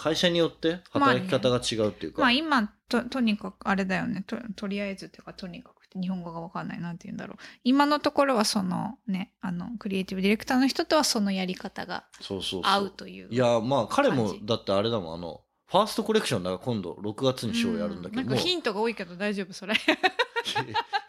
[0.00, 2.22] 会社によって働き方が違うっていうか。
[2.22, 4.24] まあ今ととにかくあれだよね。
[4.26, 6.80] ととりあえずっていうかとにかく日本語がわかんない。
[6.80, 7.36] なんて言うんだろう。
[7.64, 12.72] 今のところはそのねあのクリエイティブディレクターの人とはそのやり方がそうそうそう。
[12.72, 18.22] 合うといういや、まあ彼もだってあれだもん、あの、ファーストコレクションだから今度6月にショーやるんだけど。
[18.22, 18.28] も。
[18.28, 19.74] うなんかヒントが多いけど大丈夫それ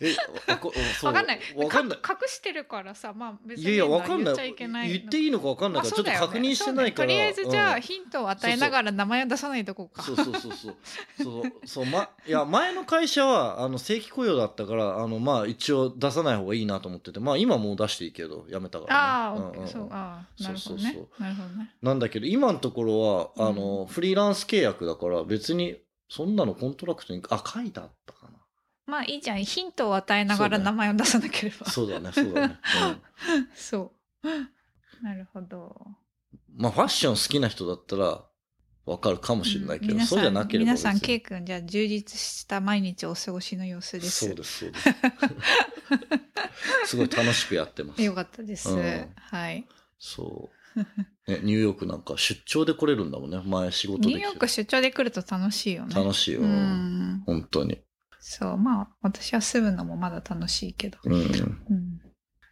[0.00, 0.14] え、
[0.50, 1.98] わかそうわかんないわかんない。
[1.98, 4.34] か隠してるからさまあ別にいやいや、わかんない。
[4.34, 7.08] 言っちゃいけない言っていいのかわかんないから、ちょっと確認してないから。
[7.08, 10.02] とりあえずじゃあうんヒントを与えながら名前を出さないとこうか。
[10.02, 10.76] そうそうそうそう。
[11.22, 19.00] そう、そう、ま、いや、前の会社は、あの、正規雇用だったから、あの、まあ、一応出さない方がいいなと思ってて、まあ、今もう出していいけど、やめたから、ね。
[19.00, 20.82] ああ、そう、ああ、なるほどね。
[20.82, 21.74] そうそうそなるほどね。
[21.82, 23.00] なんだけど、今のところ
[23.36, 25.76] は、あの、フリーランス契約だから、別に、
[26.08, 28.23] そんなの contract に、あ、書いてあったか
[28.86, 29.44] まあいいじゃん。
[29.44, 31.72] ヒントを与えながら名前を出さなければな。。
[31.72, 32.58] そうだね、そうだね。
[33.34, 33.92] うんそ
[34.22, 34.28] う。
[35.02, 35.74] なるほど。
[36.56, 38.24] まあ、ファッション好きな人だったら、
[38.86, 44.26] わかるかもしれないけど、うんそうじゃなければ皆さん、別にケイ君、じゃあ充実した毎日をお過ごしの様子です。
[44.26, 44.90] そうです、そうです。
[46.86, 48.02] すごい楽しくやってます。
[48.02, 48.70] よかったです。
[48.70, 49.66] うんはい。
[49.98, 51.30] そう。
[51.30, 53.40] ね、ニューヨークなんか出張で来れるんだもんね。
[53.44, 55.94] 前仕事でニューヨーク出張で来ると楽しいよね。
[55.94, 56.40] 楽しいよ。
[56.40, 57.22] うん。
[57.24, 57.78] 本当に。
[58.26, 60.98] そう、まあ、私は住むのもまだ楽しいけど。
[61.04, 61.12] うん。
[61.12, 62.00] うん。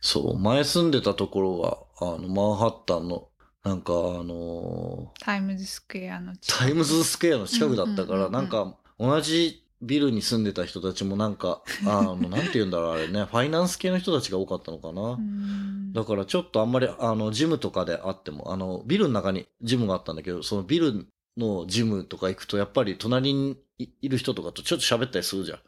[0.03, 3.29] そう、前住んでたところが、あの、マンハッタンの、
[3.65, 15.03] なんかあのタイムズスクエアのー近くタイムズスクエアの近くだったから、うんうんうんうんなんか、同じビルに住んでた人たちもなんか、あの、 なんて言うんだろう、あれね、ファイナンス系の人たちが多かったのかな。
[15.13, 25.59] うんだからちょっとあんまり、あの、ジムとかであっても、あの、ビルの中にジムがあったんだけど、そのビルのジムとか行くと、やっぱり隣にいいる人とかとちょっと喋ったりするじゃん。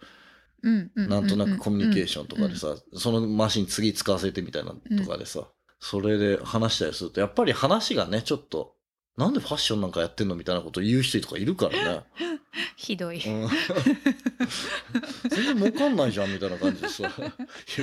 [0.62, 5.48] うんうんなんとなくコミュニケーションとかでうんさ、そのマシン次使わせてみたいなとかでさ、
[5.78, 8.74] それで話したりすると、やっぱり話がね、ちょっと、
[9.18, 12.04] なんでファッションなんかやってんのみたいなこと言う人とかいるからね。
[12.76, 13.16] ひどい。
[13.18, 13.48] うん
[15.30, 17.02] 全然儲かんないじゃんみたいな感じでさ。
[17.02, 17.32] いや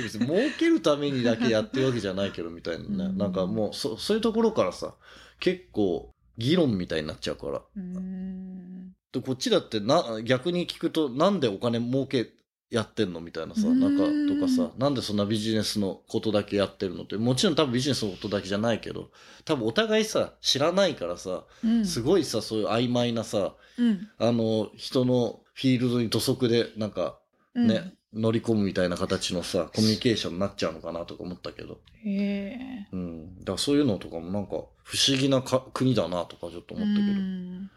[0.02, 2.88] 別に儲けるためにだけやってるわけじゃないけどみたいなね。
[2.88, 4.94] うんなんかもうそ、そういうところからさ、
[5.38, 7.62] 結構議論みたいになっちゃうから。
[7.76, 8.92] うん。
[9.12, 12.30] でこっちだってな、逆に聞くとなんでお金儲け
[12.70, 19.10] やってんのみたいなさ、なんかうんとかさ、なんでそんなビジネスのことだけやってるのって、もちろん多分ビジネスのことだけじゃないけど、
[19.44, 21.84] 多分お互いさ、知らないからさ、うん。
[21.84, 24.08] すごいさ、そういう曖昧なさ、うん。
[24.18, 27.18] あの、人のフィールドに土足でなんか
[27.54, 27.68] うん。
[27.68, 31.78] ね、乗り込むみたいな形のさ、コミュニケーションになっちゃうのかなとか思ったけど。
[32.04, 32.88] へえ。
[32.92, 33.38] うん。
[33.40, 34.50] だからそういうのとかもなんか
[34.82, 37.12] 不思議なか国だなとかちょっと思ったけど。
[37.12, 37.70] うん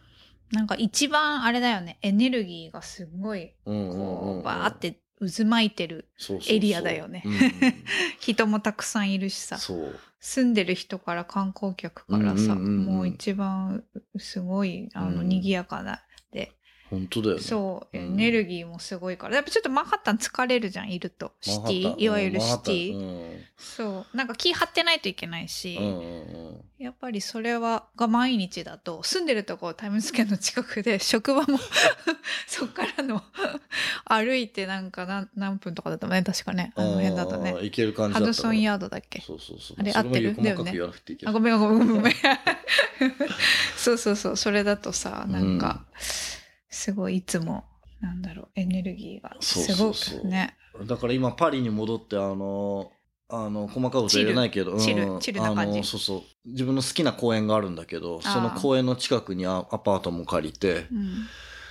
[0.52, 3.54] なんか一番あれだよね、エネルギーがすごい。
[3.66, 6.08] バーって渦巻いてる。
[6.48, 7.24] エリアだよね
[8.20, 10.00] 人もたくさんいるしさ、そう。
[10.20, 13.84] 住んでる人から観光客からさ、もう一番
[14.18, 16.04] すごい、あの、うん賑やかな。
[16.92, 17.42] で、本当だよね。
[17.42, 19.36] そう、うんエネルギーもすごいから。
[19.36, 21.34] やっぱちょっとマンハッタン疲れるじゃん、いると。
[21.42, 22.92] シティ、いわゆるシティ。
[23.00, 23.40] ィ。
[23.58, 24.18] そう。
[24.18, 31.58] なんか気張ってないといけないし、うんうんうんやっぱりそれは、が毎日だと、住んでるとこタイムズスケアの近くで、 職場も
[32.48, 33.24] そっからの
[34.04, 36.74] 歩いてなんか何何分とかだったもんね、確かね。
[36.76, 37.60] あの辺だとねあ。
[37.62, 39.22] ーいける感じだったハドソンヤードだっけ？
[39.22, 39.78] そうそうそう。
[39.80, 40.34] あれ合ってる？
[40.34, 41.34] 細かく言わなくていいけあ、ど。
[41.34, 42.14] ごめんごめんごめんごめん。
[43.78, 44.36] そうそうそう。
[44.38, 45.86] それだとさ、なんか、
[46.76, 47.64] すごいいつも、
[48.02, 50.58] なんだろう、エネルギーがすごくね。
[50.86, 52.92] だから今パリに戻ってあの
[53.30, 55.20] あの細かいこと言えないけどチルうん。
[55.22, 55.74] チルな感じ。
[55.74, 56.22] あのそうそう。
[56.46, 61.28] 自分の好きな公園があるんだけどその公園の近くにアアパートも借りてうん。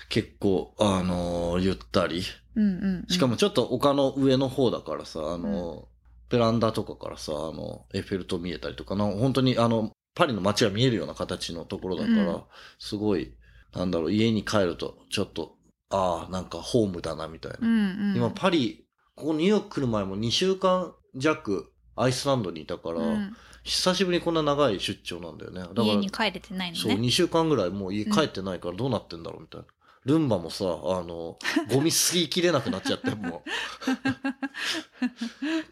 [0.09, 2.23] 結構あのゆったり。
[2.57, 3.07] うんうんうん。
[3.09, 5.89] しかもちょっと丘の上の方だからさあの、
[6.31, 12.43] ベランダとかからさあのエッフェル塔見えたりとかな本当にあのパリの街が見えるような形のところだから、うん。
[12.79, 13.35] すごい
[13.75, 15.57] なんだろう家に帰るとちょっと
[15.91, 17.75] ああなんかホームだなみたいなうん
[18.11, 18.17] うん。
[18.17, 27.01] 今パリここニューヨーク来る前も2週間弱アイスランドにいたから、うん久しぶりにこんな長い出張なんだよねだから家に帰れてないのそうね。
[27.01, 29.67] 2週間ぐらいもう家帰ってないからどうなってんだろうみたいな、
[30.05, 30.69] ルンバもさあ
[31.03, 31.39] の
[31.71, 33.43] ゴミ吸いきれなくなっちゃっても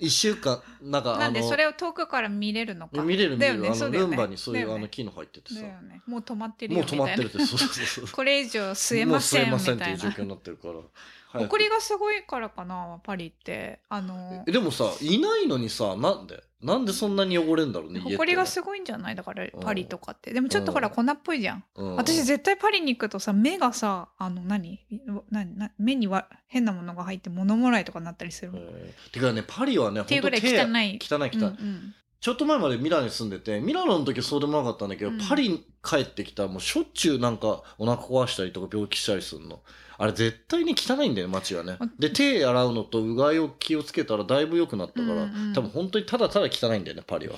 [0.01, 3.03] う1 週間なんかあのなんでそれを遠くから見れるのか。
[3.03, 3.99] 見れる見れる、あのね。
[3.99, 4.75] ルンバにそういう、ね。
[4.75, 5.61] あの機能入っててさ。
[5.61, 6.03] ね。
[6.07, 7.05] もう止まってるもよみたいな。
[7.05, 9.85] う止まってるってそうそうそう これ以上吸えませんもうみたいな。
[9.85, 10.23] 吸えませんっていう状況。
[10.23, 10.75] になってるから。
[11.29, 11.51] 早く。
[11.51, 13.81] 埃がすごいからかな、パリって。
[13.90, 16.42] あのえ、でもさいないのにさなんで？
[16.62, 19.16] なんでそんなに汚れんだろうね埃がすごいんじゃない？
[19.16, 20.33] だからパリとかって。
[20.33, 21.07] でもちょっとほらうん。
[21.07, 21.64] 粉っぽいじゃん。
[21.75, 21.96] うん。
[21.96, 24.79] 私絶対パリに行くとさ、目がさ、あの何、
[25.31, 25.57] 何？
[25.59, 28.53] な目には変なものが入って物もらいとかになったりする
[29.11, 30.33] てかねパリはねていう汚い。
[30.33, 31.94] 汚い汚い、うんうん。
[32.20, 35.18] ちょっと前までミラノに住んでてミラノの時はそうでもなかったんだけど、うん。
[35.18, 39.61] パリに帰ってきたらもうしょっちゅうなんかお腹壊したりとか病気したりするの
[40.03, 41.77] あれ絶対に汚いんだよね街がね。
[41.79, 47.37] あで手洗うのとうがいを気をつけたらだいぶ良くなったから、うんうん多分本当にただただ汚いんだよねパリは。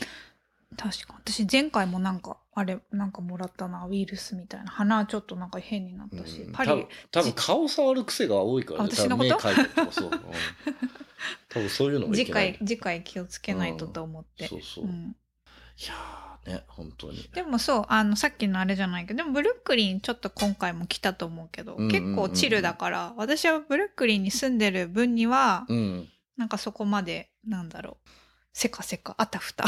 [0.77, 6.53] 確か私前回もなんかあれなんかもらったなウイルスみたいな鼻ちょっとなんか変になったし、うん。
[6.53, 9.37] パリ多分多分顔触る癖が多いからねあ私のこと？
[9.37, 10.18] 多分目かそう、うん。
[11.50, 12.55] 多分そういうのがい次けない。
[12.57, 15.16] 回次回気をつけないとと思って、そうそう、いうん
[15.87, 17.28] やーね本当に。
[17.34, 26.08] でもそうあのさっきのあれじゃないけどでもブルックリンちょっと今回も来たと思うけど、うんうんうん結構チルだから私はブルックリンに住んでる分には、うん。
[26.37, 28.08] なんかそこまでなんだろう。
[28.52, 29.64] せかせかあたふた。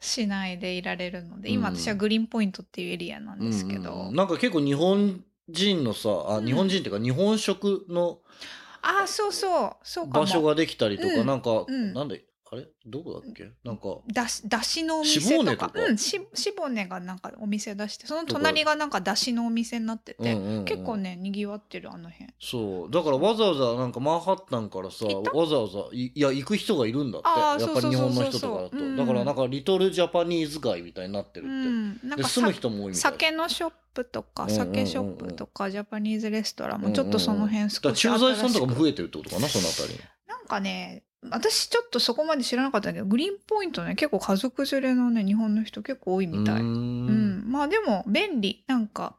[0.00, 1.54] しないでいられるので、うん。
[1.54, 6.46] 今私はグリーンポイントっていうエリアなんですけど、うんうんなんか結構日本人のさあうん。
[6.46, 8.18] 日本人っていうか日本食の
[8.82, 9.76] ああそうそう。
[9.82, 11.26] そう場所ができたりとか、うん。
[11.26, 11.94] なんか、うん。
[11.94, 12.24] なんで
[12.54, 12.66] ああれ？
[12.86, 13.50] どこだっけ？
[13.64, 15.72] なんか、だしだしのおし店とか？
[15.74, 22.30] うんししぼねがなんかお店出してその隣がなんかだしのお店になってて、うんうんうん結構ねにぎわってるあの辺。
[22.40, 22.90] そう。
[22.90, 27.28] だからわざわざなんかマンハッタンからさ、わざわざい、いや、行く人がいるんだって。
[27.28, 28.76] やっぱり日本の人とかだと。
[28.76, 28.96] うん。
[28.96, 31.68] だからなんかリトルジャパニーズ街みたいになってるうって。
[31.68, 32.08] ん。
[32.08, 33.00] なんで、か住むさ人も多いみたい。
[33.00, 34.66] 酒のショップとかうんうんうんうん。
[34.74, 39.94] 酒ショップとかジャパニーズレストランもちょっとその辺だから少し駐在さんとかも増えてるってことかな、そのあたり。
[39.94, 40.00] に。
[40.26, 46.60] なんかね私ちょっとそこまで知らなかったけどグリーンポイントね結構家族連れのね日本の人結構多いみたい。
[46.60, 47.40] うん。
[47.46, 48.64] ん、まあでも便利。
[48.66, 49.16] なんか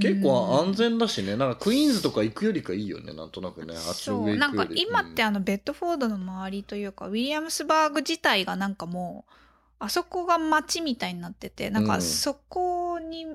[0.00, 0.74] 結構安うん。
[0.74, 1.36] 全だしね。
[1.36, 3.74] なんかクイーンズとか行くよりかいいよね、なんとなくね。
[3.74, 9.32] あっちのそうなんか今ってあのベッドフォードの周りというかウィリアムスバーグ自体がなんかもう
[9.80, 13.26] あそこが街みたいになっててなんかそこに、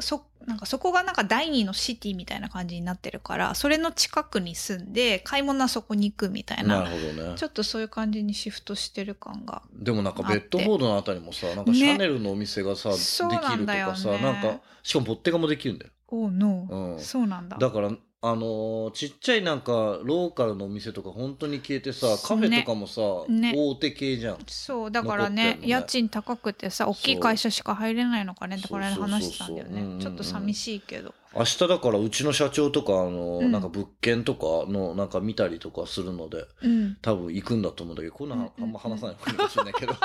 [0.00, 7.34] そなんかそこがなんか第二のシティみたいな感じになってるからそれの近くに住んで買い物はそこに行くみたいななるほどね。
[7.36, 7.44] ち。
[7.44, 15.92] ょっとそういう感じにシフトしてる感がでもなんかベッドフォードのあたりもさ、なんかねシャネルのお店がさ、そうできるとかさ、ねなんか、しかもボッテガもできるんだよ。
[16.08, 17.00] おうの、うん。
[17.00, 17.56] そうなんだ。
[17.58, 17.90] だから、
[18.26, 23.52] あのーちっちゃいなんか、ローカルのお店とか本当に消えてさ、カフェとかもさ、ね。
[23.54, 24.38] 大手系じゃん。
[24.46, 25.68] そうだからね残ってんのね。
[25.68, 33.52] 家賃高くてさ大きい会社しか入れないのかねってこれそ話してたんだようんうんうんねちょっと寂しいけど明日だからうちの社長とか、あのーうん。
[33.52, 36.96] なんか物件とかのなんか見たりとかするので、うん。
[37.02, 38.64] 多分行くんだと思うんだけど、こんなうんうんうん。
[38.64, 39.94] あんま話さない方がいいかもしれないけど。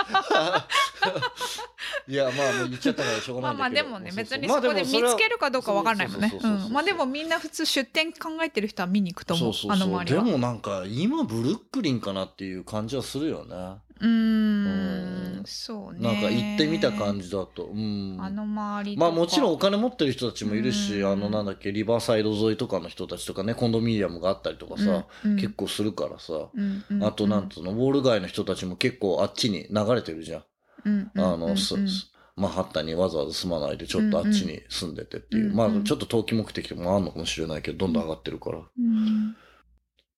[2.08, 3.90] いや、まあもう言っちゃったからしょうがまあないんだけど。
[3.92, 6.30] まあでもね別にそこで見つけるかどうかわかんないもんね。
[6.30, 6.68] そうそうそうそうそう。
[6.68, 6.74] うん。
[6.74, 9.88] まあでもみんな普通出店考えてる人は見に行くと思うそうそうそう。
[9.88, 10.24] あの周りは。
[10.24, 13.56] でもなんか今ブルックリンかなっていう感じはするよね。
[14.00, 15.40] うん。
[15.42, 15.44] ん。
[15.46, 16.00] そうね。
[16.00, 17.66] なんか行ってみた感じだと。
[17.66, 18.18] うん。
[18.20, 21.12] あの周りまあもちろんお金持ってる人たちもいるし、うん。
[21.12, 25.36] あのなんだっけ、リバーサイド沿いとかの人たちとかね、コンドミニアムがあったりとかさ、うん。
[25.36, 26.34] 結構するからさ。
[26.54, 27.04] うんうん。
[27.04, 30.44] あとなんつうの、ウォール街の人たちも結構あっちに流れてるじゃん。
[30.86, 31.12] うん。
[31.14, 31.24] うん。
[31.24, 31.52] あの、うん。
[31.52, 35.44] うんすすマンハッタンにわざわざ住まないでちょっとあっちに住んでてっていう。
[35.44, 38.60] うんうんまあちょっと投機目的もあるのかもしれないけど、どんどん上がってるから。
[38.60, 39.36] うん。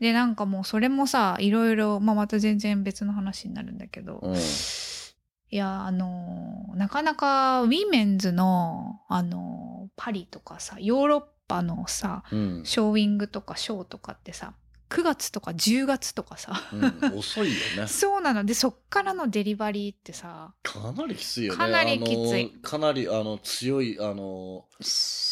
[0.00, 4.36] で、なんかもうそれもさ、いろいろ、まあまた全然別の話になるんだけど、うん
[5.50, 12.62] いや、あのーなかなかウィメンズの、あのーパリとかさ、ヨーロッパのさ、うん。
[12.64, 14.54] showing とかショーとかってさ、
[14.90, 17.86] 9月とか10月とかさ、うん遅いよね。
[17.88, 18.44] そうなの。
[18.44, 21.58] でそっからのデリバリーってさかなりきついよね。
[21.58, 22.50] かなりきつい。
[22.62, 24.66] かなりあの強いあの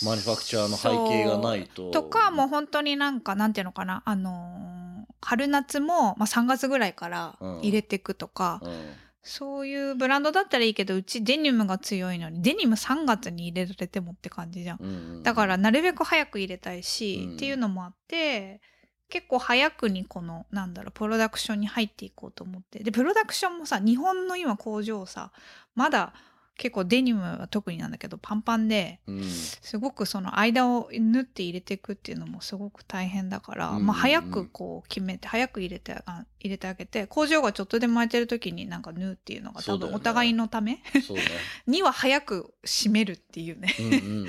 [0.05, 1.91] manufacture の背景がないと。
[1.91, 4.03] とかもう本当になんかなんていうのかな。
[4.05, 4.83] あのー
[5.25, 15.23] 春夏も、まあ、3月ぐらいから入れていくとか、うんそういうブランドだったらいいけどうちデニムが強いのにデニム3月に入れられてもって感じじゃんうんうん。
[15.23, 17.37] だからなるべく早く入れたいし、うん。
[17.37, 18.61] っていうのもあって
[19.09, 22.83] 結構早くにこのなんだろうプロダクションに入っていこうと思って。
[22.83, 25.31] でプロダクションもさ日本の今工場さ
[25.75, 26.15] まだ
[26.59, 29.23] 結構デニムは特になんだけどパンパンでうん。
[29.25, 33.87] すごくその間を縫って入れていくっていうのもすごく大変だから、うんうんうん。
[33.87, 41.25] まあ、早くこう決めて早く入れてあ入れてあげて工場がちょっとでも空いてる時になんか縫うっていうのが多分お互いのためそうね。
[41.67, 43.75] には早く締めるっていうね。
[43.79, 44.27] うん。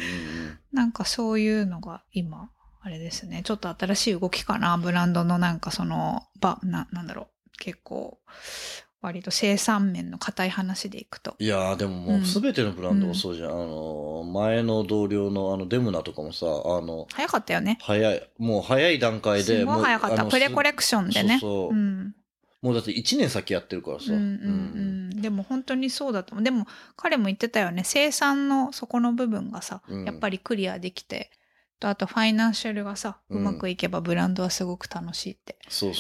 [0.71, 2.49] なんかそういうのが今
[2.82, 3.41] あれですね。
[3.43, 4.78] ちょっと新しい動きかな。
[4.78, 7.28] ブランドのなんかそのばななんだろう。
[7.57, 8.19] 結構
[9.04, 11.36] 割と生産面の硬い話でいくと。
[11.38, 12.24] いやーでももううん。
[12.24, 16.49] 全てのブランドもそうじゃん、あの前の同僚のあのデムナとかもさあ
[16.82, 17.78] の早かったよね。
[17.82, 20.16] 早いもう早い段階ですごい早かった。
[20.16, 21.38] もうあのプレコレクションでね。
[21.39, 21.78] そうそう。
[21.78, 22.16] うん。
[22.62, 24.16] もうだって1年先やってるからさ、うん。
[24.16, 26.43] うんうん、でも本当にそうだと思う。
[26.45, 27.84] でも彼も言ってたよね。
[27.86, 30.06] 生産のそこの部分がさ、うん。
[30.06, 31.30] やっぱりクリアできて
[31.84, 35.58] とあとファイナンシャルがさうまくいけばブランドはすごく楽しいって、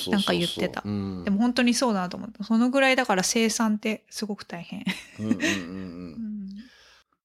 [0.09, 0.81] なんか言ってた。
[0.85, 1.23] うん。
[1.25, 2.43] でも本当にそうだなと思った。
[2.45, 4.85] そのぐらいだから生産ってすごく大変、
[5.19, 6.47] うんうんうんう うん。
[6.47, 6.49] ん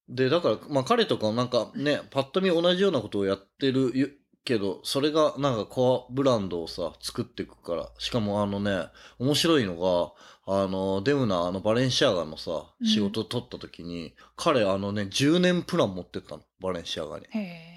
[0.08, 8.86] でだから、まあ、彼とかもなんかねパッと見同じようなことをやってるゆけどそれがなんかコアブランドをさ作っていくからしかもあのね
[9.18, 10.12] 面白いのが
[10.50, 12.86] あのデムナあのバレンシアガのさうん。
[12.86, 17.26] 仕事を取った時に、彼あのね10年プラン持ってったのバレンシアガに。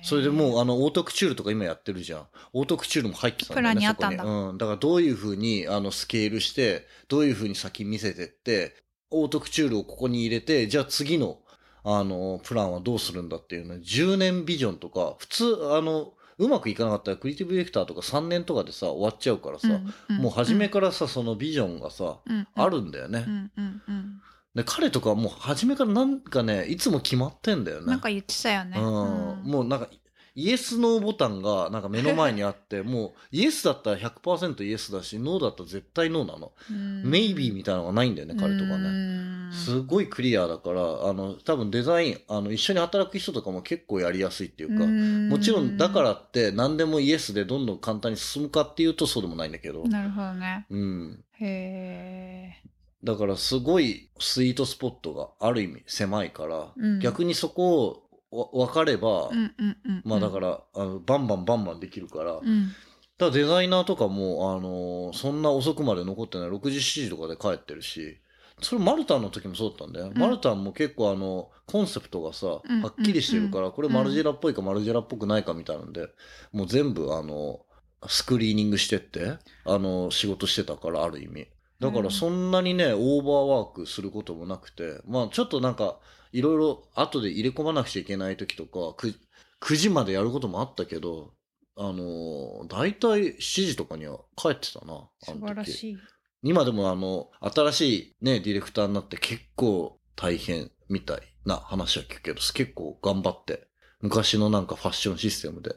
[0.04, 2.28] それでもうあのオートクチュールとか今やってるじゃん。
[2.54, 4.24] オートクチュールも入ってたんだよねプランにあったんだ。
[4.24, 8.74] うん、だからどういうふうにあのスケールしてどういうふうに先見せてって
[9.10, 11.40] オートクチュールをここに入れてじゃあ次の
[11.84, 22.48] あのプランはどうするんだっていうね10年ビジョンとか普通あのうまくいかなかったらクリエイティブディレクターとか3年とかでさ終わっちゃうからさ、んんもう初めからさそのビジョンがさ、うんうん。
[22.56, 24.22] あるんだよね、うんうんうん。
[24.56, 27.86] で彼とかはもう初めからなんかねいつも決まってんだよね。
[27.86, 28.84] なんか言ってたよね、うん、
[29.52, 29.88] もうなんか
[30.34, 37.04] イエスノーボタンがなんか目の前にあって もうイエスだったら100%イエスだしノーだったら絶対ノーなの、うん。
[37.04, 50.66] メイビーみたいなのがないんだよね彼とかね、ねすごいクリアだからあの多分デザインあの一緒に働く人とかも結構やりやすいっていうか、もちろんだからって何でもイエスでどんどん簡単に進むかっていうとそうでもないんだけど、なるほどね。
[50.70, 52.72] うん、へえ
[53.04, 57.00] だからすごいスイートスポットがある意味狭いから、うん。
[57.00, 58.01] 逆にそこを
[58.32, 62.72] わ分かれば、うんうんうんまあだからあのバンバンバンバンできるから、うん。
[63.18, 68.18] だデザイナーとかも、あのーそんな遅くまで残ってない6時7時とかで帰ってるし
[68.62, 70.18] それマルタンの時もそうだったんだよ、うん。
[70.18, 76.08] マルタンも結構あのコンセプトがさ、うんはっきりしてるから、これうんマルジェラっぽいかマルジェラっぽくないかみたいなんで
[76.52, 77.60] もう全部あの
[78.08, 81.48] スクリーニングしてってあの仕事してたからある意味。
[81.80, 85.98] だからそんなにね、オーバーワークすることもなくてまあちょっとなんか
[86.32, 89.16] いろいろ後で入れ込まなくちゃいけない時とか 9,
[89.62, 91.34] 9時までやることもあったけど
[91.78, 95.98] あのー、大体7時とかには帰ってたなあ素晴らしい。
[96.44, 103.68] 今でもあの新しいねディレクターになって結構大変みたいな話は聞くけど結構頑張って
[104.02, 105.76] 昔のなんかファッションシステムで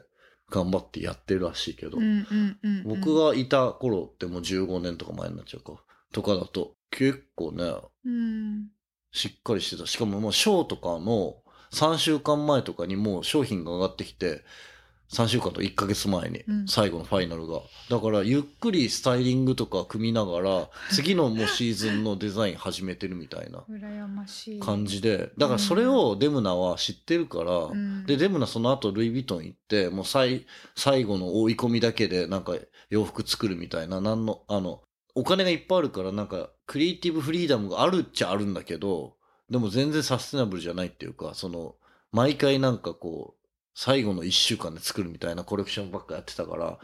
[0.49, 1.97] 頑張ってやってるらしいけど、
[2.83, 5.81] 僕がいた頃ってもう15年とか前になっちゃうか。
[6.11, 7.73] とかだと結構ね
[8.05, 8.67] うん
[9.15, 9.87] しっかりしてた。
[9.87, 11.37] しかももうショーとかの
[11.71, 14.43] 3週間前とかにもう商品が上がってきて
[15.11, 16.67] 3週間と1ヶ月前にうん。
[16.67, 24.59] 最後のファイナルが、だからゆっくりスタイリングとか組みながら次のもうシーズンのデザイン始めてるみたいな 羨ましい。
[24.59, 25.31] 感じで。
[25.37, 28.05] だからそれをデムナは知ってるから、うん。
[28.05, 30.45] でデムナその後ルイ・ヴィトン行ってもう最
[30.75, 32.55] 最後の追い込みだけでなんか
[32.89, 34.81] 洋服作るみたいななんのあの
[35.13, 39.15] お金がいっぱいあるからなんかクリエイティブフリーダムがあるっちゃあるんだけど
[39.49, 41.75] でも全然サステナブルじゃないっていうかその
[42.11, 46.79] 毎回なんかこう最後の1週間で作るみたいなコレクションばっかやってたから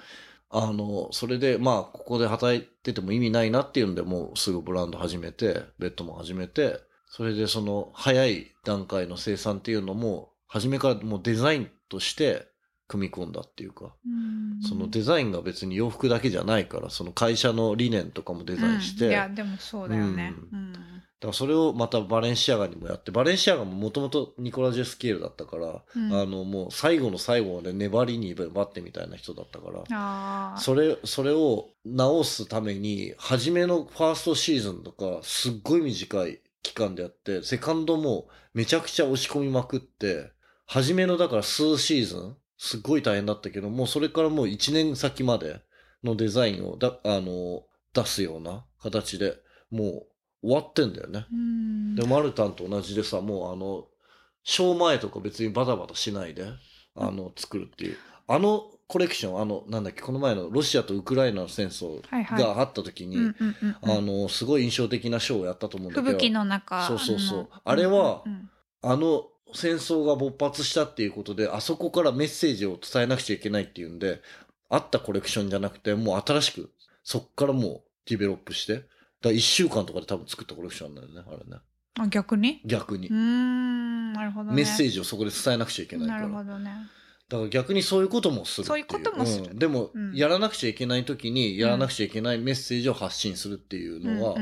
[0.50, 12.51] あのそれでまあここで働いてても意味ないなっていうんでもうすぐブランド始めてベッドも始めてそれでその早い段階の生産っていうのも初めからもうデザインとして
[12.92, 14.62] 組み込んだっていうかうん。
[14.62, 19.12] そのデザインが別に洋服だけじゃないからその会社の理念とかもデザインして、うん。
[19.12, 20.34] いだかやでもそうだよね。
[20.52, 20.74] ううん。
[21.22, 26.14] らそれをまたバレンシアガにもやってバレンシアガももともとニコラ・ジェスケールだったから、うん。
[26.14, 30.58] あのもう最後の最後まで粘りに粘ってみたいな人だったから。
[30.60, 40.32] それそれを直すために初めのファーストシーズンとかすっごい短い期間でやってセカンドもめちゃくちゃ押し込みまくって
[40.66, 45.62] 初めのだから数シーズンすっごい大変だったけどもうそれからもう1年先まで
[46.04, 49.38] のデザインをだあの出すような形で
[49.72, 50.06] もう
[50.44, 51.26] 終わってんだよね。
[51.32, 51.96] うん。
[51.96, 53.88] でマルタンと同じでさもうあの
[54.44, 56.46] ショー前とか別にバタバタしないで
[56.96, 57.98] あの作るっていう。
[58.28, 62.02] あのコレクション、あの、なんだっけ、この前のロシアとウクライナの戦争。
[62.38, 63.16] があった時に、
[63.82, 67.38] あの、すごい印象的なショーをやったと思うんだけど、吹雪の中そうそうそう。
[67.44, 68.50] のあれはうんうん。
[68.84, 74.22] あの戦争が勃発したっていうことで、あそこからメッセージを伝えなくちゃいけないっていうんで、
[74.70, 76.72] あったコレクションじゃなくて、もう新しく、
[77.04, 78.86] そっからもうディベロップして、だか
[79.26, 81.62] ら1週間とかで多分作ったコレクションなんだよね、あれね。
[82.00, 82.62] あ逆に？
[82.66, 83.14] 逆にうー。
[83.16, 86.28] んなるほどねメッセージをそこで伝えなくちゃいけないかなら。
[86.28, 86.72] るほどね
[87.28, 88.86] だから逆にそういうこともするっていう。
[88.88, 94.36] そういうこともするうんでも、うんやらなくちゃいけない時に、やらなくちゃいけないメッセージを発信するっていうのは、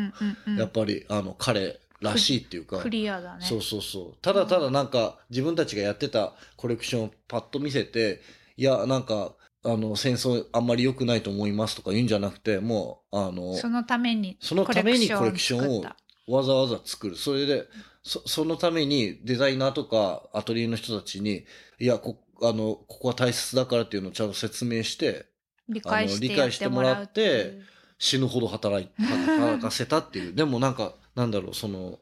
[0.58, 4.18] やっぱり、あの、彼らしいっていうか、クリアだねそうそうそう。
[4.22, 8.22] ただただなんか、自分たちがやってたコレクションをパッと見せて、
[8.58, 9.34] いや、なんか、
[9.64, 15.84] あの、戦争あんまり良くないと思いますとか言うんじゃなくて、もう、あの、そのためにそのためにコレクションを
[16.28, 17.16] わざわざ作る。
[17.16, 17.66] それで、
[18.04, 21.44] そそのためにデザイナーとかアトリエの人たちに、
[21.80, 25.26] いや、こ、あの、ここは大切だからっていうのをちゃんと説明して、
[25.68, 27.60] 理解してあの理解してもらって
[28.00, 30.34] 死ぬほど働い、働かせたっていう。
[30.34, 32.00] でもなんか、なんだろう、その、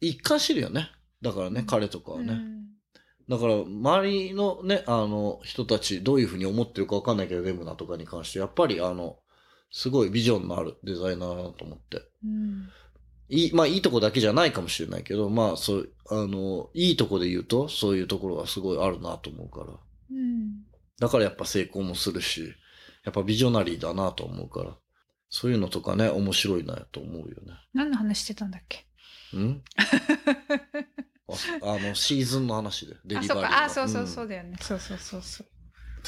[0.00, 0.90] 一貫してるよね。
[1.22, 2.38] だからね、うん彼とかはね。
[3.28, 9.18] だから、周りのね、あの、人たち、どういうふうに思ってるかわかんないけど、デムナとかに関して、やっぱり、あの、
[9.70, 12.02] すごいビジョンのあるデザイナーだなと思って。
[12.24, 12.68] うん
[13.32, 19.66] いい、まあ、いいとこだけじゃないかもしれないけど、まあ、そう、あの、いいとこで言うと、そういうところがすごいあるなと思うから。
[20.10, 20.64] うん
[20.98, 22.52] だからやっぱ成功もするし、
[23.04, 24.76] やっぱビジョナリーだなと思うから。
[25.30, 27.54] そういうのとかね、面白いなと思うよね。
[27.72, 28.84] 何の話してたんだっけ？
[29.36, 29.62] ん？
[31.62, 33.42] ああの、シーズンの話で、デあリバリーの。
[33.42, 35.46] そうかあそうそうそうだよね、そうそうそうそう。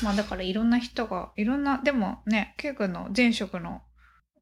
[0.04, 3.82] まあだからいろんな人がいろんなでもねケイ君の前職の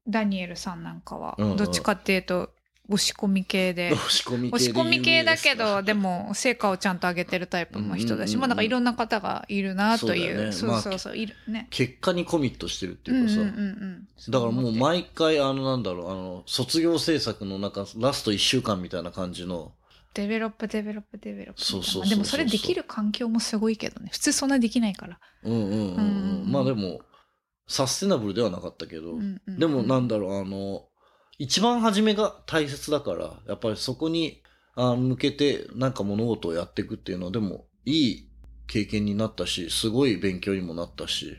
[0.07, 1.57] ダニエルさんなんかはうんうん。
[1.57, 2.55] どっちかっていうと
[2.89, 10.51] 押し込み系で、押し込み系で押し込み系だけどでも成果をちゃんと上げてるタイプの人だし、まあなんかいろんな方がいるなという。
[10.51, 11.67] そうそうそういるね。
[11.69, 13.59] 結果にコミットしてるっていうかさ、うんうんうん。
[13.59, 19.73] うんだからもう毎回あのなんだろう、あの、卒業制作の中、ラスト1週間みたいな感じの、
[20.13, 24.09] develop develop develop そうそうでもそれできる環境もすごいけどね。
[24.11, 26.43] 普通そんなできないから、うんうんうんうん。
[26.43, 26.51] うん。
[26.51, 27.01] まあでも、
[27.67, 29.17] サステナブルではなかったけど、
[29.47, 30.85] でもなんだろう、あの、
[31.41, 34.43] 一番初めが大切だから、やっぱりそこに
[34.75, 38.29] あ向けてなんか物事をやっていくっていうのは、でもいい
[38.67, 41.35] 経験になったし、すごい勉強にもなったし、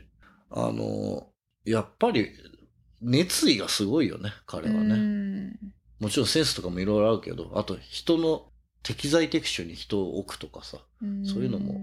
[0.51, 1.29] あの、
[1.63, 2.31] やっぱり
[2.99, 4.95] 熱意がすごいよね、彼はね。
[4.95, 8.51] うんもちろんセンスとかもいろいろあるけど、あと人の
[8.81, 10.79] 適材適所に人を置くとかさ。
[11.01, 11.79] うんそういうのも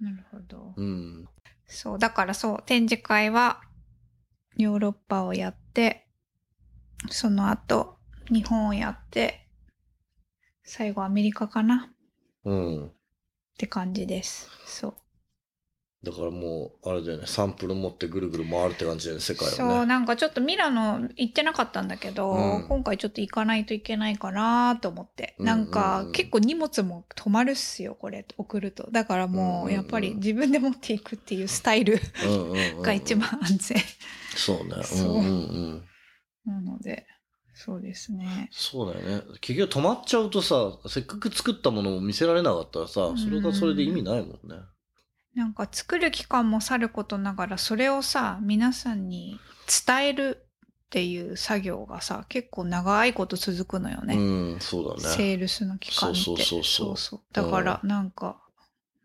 [0.00, 1.28] なるほどうん。
[1.66, 3.60] そうだからそう展示会は
[4.56, 6.08] ヨーロッパをやって
[7.10, 7.96] その後
[8.30, 9.42] 日本をやって
[10.64, 11.92] 最後アメリカかな。
[12.44, 12.86] うん。
[12.86, 12.90] っ
[13.58, 14.48] て感じです。
[14.66, 14.94] そう。
[16.04, 19.86] だからもう、あれだよね、サンプル持ってぐるぐる回るって感じだよね、世界そうはね。
[19.86, 22.66] なんかちょっとミラノ行ってなかったんだけど、うん。
[22.68, 26.06] 今回ちょっと行かないといけないかなと思って、うんなんかうん。
[26.06, 28.88] うん結構荷物も止まるっすよこれ送ると。
[28.90, 29.72] だからもうんうんううん。
[29.74, 32.82] やっぱり自分で持っていくっていうスタイルうんうんうんうん。
[32.82, 33.78] が一番安全。
[34.34, 34.82] そうね。
[34.82, 35.12] そう。
[35.18, 35.30] うんうんう
[35.74, 35.84] ん。
[36.46, 37.06] なので
[37.54, 38.48] そうですね。
[38.50, 39.22] そうだよね。
[39.40, 44.56] 結局止まっちゃうとさ、せっかく作ったものも見せられなかったらさ、それがそれで意味ないもんね。
[45.34, 49.40] なんか作る期間もさることながらそれをさ皆さんに
[49.86, 54.20] 伝えるっていう作業がさ結構長いこと続くのよね、う
[54.56, 55.16] ん、そうだね。
[55.16, 56.20] セールスの期間って。
[56.20, 57.20] そうそうそうそう。
[57.32, 58.36] だからなんか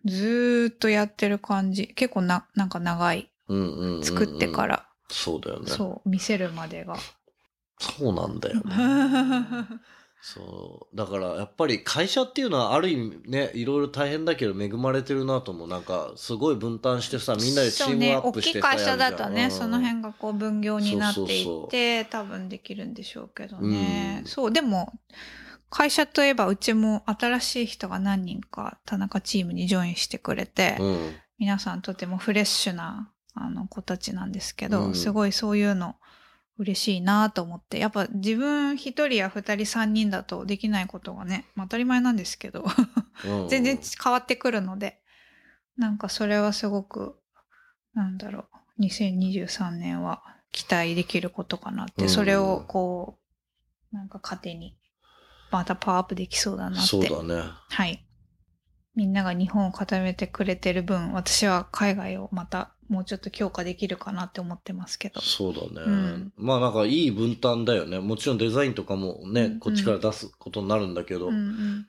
[0.06, 1.88] ずーっとやってる感じ。
[1.88, 3.30] 結構ななんか長い。
[3.48, 4.04] うんうんうんうん。
[4.04, 4.68] 作ってか。
[4.68, 5.70] ら、そうだよね。
[5.70, 6.98] そう見せるまでが
[7.80, 8.62] そうなんだよね。
[10.20, 10.96] そう。
[10.96, 15.68] だから、やっぱり会社っていうのはある意味ね、いろいろ大変だけど恵まれてるなと思う。
[15.68, 21.28] なんか、すごい分担してさ、みんなでチームアップしてさそうね大きい会社だとね、やるじゃんその辺がこう分業になっていっ
[21.70, 24.94] てそう多分できるんでしょうけどね、うんそうでも
[25.70, 31.16] 会社といえばうちも新しい人が何人か田中チームにジョインしてくれて、うん。
[31.40, 35.96] 皆さんとてもフレッシュなあの子たちなんですけど、うんすごいそういうの
[36.58, 42.66] 嬉しいなと思ってやっぱ自分一人や二人三人だとできないことがね、まあ、当たり前なんですけど
[43.26, 45.00] うん全然変わってくるので
[45.78, 47.16] なんかそれはすごく
[47.94, 48.46] なんだろ
[48.78, 53.20] う2023年は期待できることかなって、うんそれをこ
[53.92, 54.76] うなんか糧に
[55.52, 57.42] またパワーアップできそうだなってそうだね。
[57.70, 58.04] はい。
[58.96, 65.22] みんなが日本を固めてくれてる分、私は海外をまたもうちょっと強化できるかなって思ってますけど。
[65.22, 65.68] そうだね。
[65.86, 68.00] うんまあなんかいい分担だよね。
[68.00, 71.88] もちろんデザインとかもね、うんこっちから出すことになるんだけど、うんうん。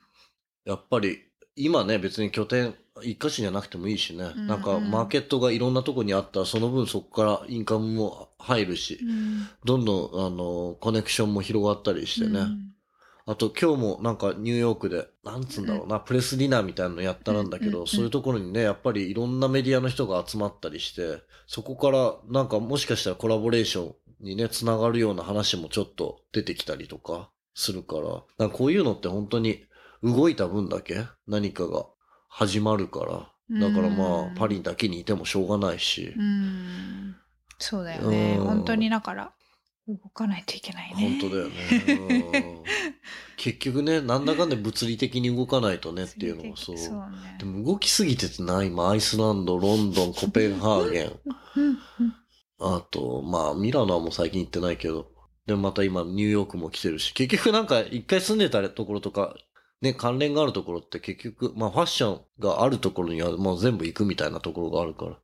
[0.65, 1.19] やっぱり
[1.55, 4.31] 今ね、別に拠点、一箇所じゃなくてもいいしね。
[4.35, 12.39] うんなんかマーケットがいろんなとこにあったら、その分そこからインカムも入るし、うんどんどん、あの、コネクションも広がったりしてね。
[12.39, 12.65] うん
[13.29, 29.63] あと今日もなんかニューヨークで、なんつうんだろうな、プレスディナーみたいなのやったんだけど、そういうところにね、やっぱりいろんなメディアの人が集まったりして、そこからなんかもしかしたらコラボレーションにね、つながるような話もちょっと出てきたりとかするから、なんかこういうのって本当に
[30.01, 31.85] 動いた分だけ何かが
[32.29, 33.05] 始まるか
[33.51, 34.31] ら、だからまうん。
[34.31, 37.15] あパリだけにいてもしょうがないし、うん。
[37.59, 38.37] そうだよね。
[38.39, 38.45] うん。
[38.45, 39.33] 本当にだから
[39.89, 41.53] 動かないといけないね本当だよね。
[42.33, 42.63] うん
[43.39, 46.77] 結局ね、なんだかんだ物理的に動かないとねっていうのがそう。
[46.77, 51.19] そうねでも動きすぎててな、今、アイスランド、ロンドン、コペンハーゲン。
[52.59, 55.09] あと、まあ、ミラノはもう最近行ってないけど。
[55.45, 59.37] でもまた今、ニューヨークも来てるし、結局なんか、一回住んでたところとか、
[59.81, 65.17] ね、関連があるところって結局、まあ、ファッションがあるところにはもう全部行くみたいなところがあるから。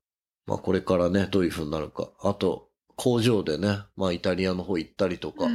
[0.46, 2.12] まあ、これからね、どういう風になるか。
[2.22, 5.46] あと、工場でね、まあ、イタリアの方行ったりとか、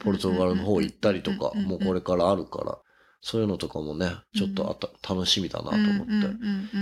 [0.00, 2.78] ポルトガルの方行ったりとか、もうこれからあるから、
[3.20, 6.12] そういうのとかもね、ちょっとあた、楽しみだなと思って。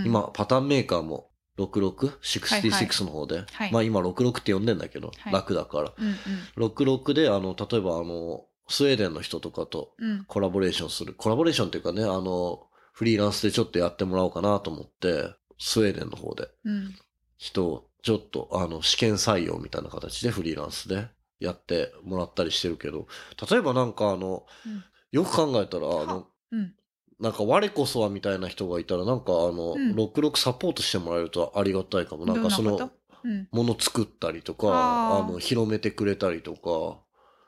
[0.04, 5.92] 今、パターンメーカーも66、66の方で、まあ今66って呼んでんだけど、楽だから。
[5.98, 6.16] うん
[6.70, 9.92] 66で、あの、例えばあの、スウェーデンの人とかと
[10.28, 11.14] コラボレーションする。
[11.14, 16.48] コラボレーションっていうかね、あの、フリーランスでちょっとやってもらおうかなと思って、スウェーデンの方で
[17.36, 23.07] 人をちょっと、あの、試験採用みたいな形でフリーランスでやってもらったりしてるけど、
[23.51, 24.84] 例えばなんかあの、うん。
[25.12, 26.74] よく考えたら、あの、うん。
[27.18, 29.94] なんか我こそはみたいな人がいたら、なんかあの、うん。
[29.94, 32.24] 66サポートしてもらえるとありがたいかも。
[32.26, 32.90] なんかその
[33.53, 34.70] もの作ったりとか、あ
[35.22, 37.01] の、広めてくれたりとか、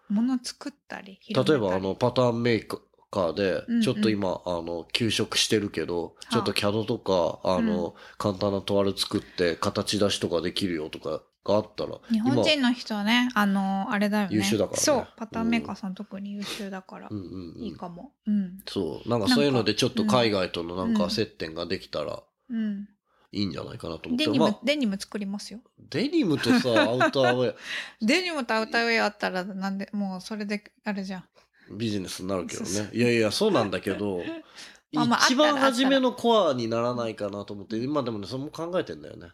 [0.08, 2.66] 物作ったり例えばあの、パターンメー
[3.12, 6.32] カーでうんうん、ちょっと今、あの、休職してるけど、あ。
[6.32, 14.36] ちょっと CAD とか、あの、簡単なトワル作って形出しとかできるよとかがあったら、日本人の人はねあのあれだよね。
[14.36, 14.82] 優秀だからね。
[14.82, 15.08] そう。
[15.16, 17.08] パターンメーカーさん特に優秀だから。
[17.56, 18.12] いいかも。
[18.26, 18.58] うん。
[18.66, 20.96] そう、なんかそういうのでちょっと海外とのなんうん。
[20.96, 22.88] か接点ができたらうん。
[23.32, 24.26] いいんじゃないかなと思って。
[24.26, 25.60] デニまあ、ムデニム作りますよ。
[25.90, 27.54] デニムとさ、アウターウェア、
[28.00, 31.24] デニムとアウターウェアあったらなんでもうそれであれじゃん
[31.72, 32.90] ビジネスになるけどね。
[32.92, 34.20] いやいや、そうなんだけど、
[34.92, 39.28] まあまあ一番初めのコアにならないかなと思って、今でもね、それも考えてんだよね。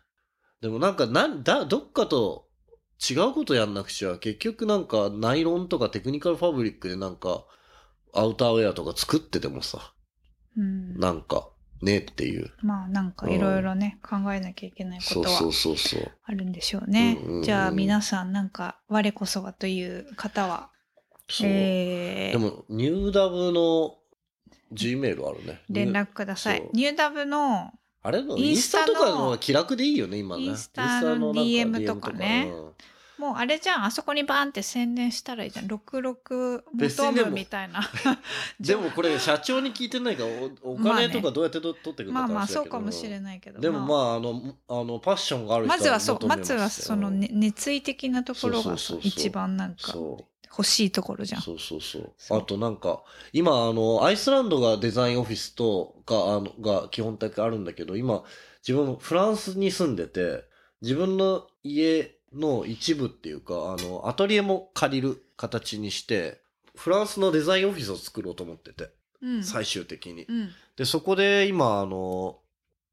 [0.61, 2.49] でもなんか、なんだ、どっかと
[3.09, 7.45] 違うことやんなくちゃ、結局なんか、ナイロンとかテクニカルファブリックでなんか、
[8.14, 9.93] アウターウェアとか作っててもさ、
[10.57, 11.49] うんなんか、
[11.82, 12.51] ねっていう。
[12.62, 16.12] まあなんかいろいろね考えなきゃいけないことはそうそうそうそう。
[16.24, 20.70] あるんでしょうねうんうんうんじゃあ皆さんなんか我こそはという方は
[21.29, 21.49] そう。
[21.51, 22.33] えー。
[22.33, 23.97] でも、ニューダブの
[24.72, 25.61] G メールあるね。
[25.68, 26.68] 連絡ください。
[26.72, 27.72] ニューダブの
[28.03, 30.43] あれのインスタとかの気楽でいいよね、今ね。
[30.45, 32.12] インスタの DM とか。
[32.12, 32.51] ね。
[32.51, 32.72] うん。
[33.18, 35.66] もうあれじゃんあそこにバーンって宣伝したらいいじゃん。
[35.66, 37.81] 66別にでも求むみたいな。
[38.61, 40.29] でもこれ社長に聞いてないから
[40.62, 43.61] おお金とかどうやってと取ってくるまあまあそうかもしれないけど。
[43.61, 44.14] でもまあ。
[44.14, 49.93] あのあのパッションがある人まずはそうまずはその、ね、熱意的なところが一番なんか。
[49.93, 51.39] そ欲しいところじゃ。
[51.39, 51.43] うん。
[51.43, 52.39] そうそうそう。
[52.39, 58.25] あとなんか今あのアイスランドがデザインオフィスとがあのが基本的にあるんだけど今
[58.67, 60.45] 自分フランスに住んでて
[60.83, 66.41] 自分の家の一部っていうかあのアトリエも借りる形にして
[66.77, 68.91] フランスのデザインオフィスを作ろうと思ってて
[69.21, 69.43] うん。
[69.43, 70.27] 最終的に。
[70.29, 70.51] うん。
[70.77, 72.39] で、そこで今、あの、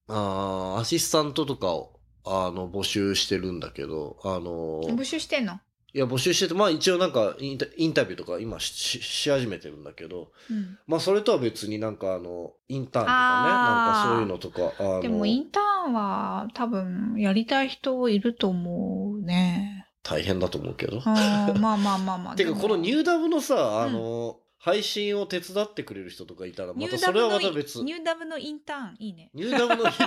[0.08, 5.60] あーアシスタントとかを、あの、募集してるんだけど、あの、募集してんの？
[5.95, 19.87] いや、募集してて、まあ一応なんかインタ、インタビューとか今ししし始めてるんだけど、うんまあそれとは別になんかあの、インターンとかね、なんかそういうのとか、あの、でもインターンは多分やりたい人いると思うね。
[20.03, 20.99] 大変だと思うけど。
[21.05, 22.35] まあまあまあまあ。
[22.37, 27.84] てか、でもこのニューダブのさ、あの、配信を手伝ってくれる人とかいたら、またそれはまた別。
[27.84, 29.30] ニューダブのインターンいいね。
[29.32, 30.05] ニューダブのインタ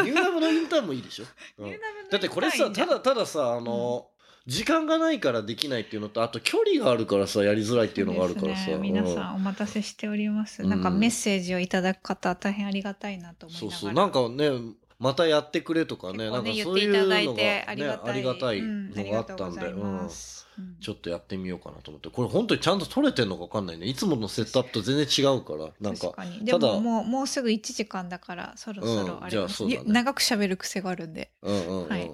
[0.00, 0.04] ーン。
[0.10, 1.26] ニューダブのインターンもいいでしょ、
[1.58, 1.70] う
[2.10, 4.08] だってこれさただたださあの、
[4.48, 8.78] 時間がないからできないっていうのとあと距離があるからさやりづらいっていうのがあるからさ、ね。
[8.78, 9.36] 皆うんさん。
[9.36, 10.64] お待たせしております。
[10.64, 10.70] うん。
[10.70, 13.78] なんかメッセージをいただく方大変ありがたいなと思いながら。
[13.78, 13.92] そうそう。
[13.92, 18.20] なんかねまたやってくれとかねねなんかそういうのが、ね、ありがたい。
[18.20, 20.34] のがあったんで、ありがとうございうんます。
[20.34, 20.39] うん
[20.80, 22.08] ちょっとやってみようかなと思って。
[22.10, 23.86] これ本当にちゃんと撮れてんのか分かんないね。
[23.86, 25.70] いつものセットアップと全然違うから。
[25.80, 26.44] なんか確かに。
[26.44, 29.82] でももうもうすぐ1時間だからそろそろうんあれ、じゃあそうだね。
[29.86, 31.30] 長く喋る癖があるんで。
[31.42, 32.10] うんうんうん、はい。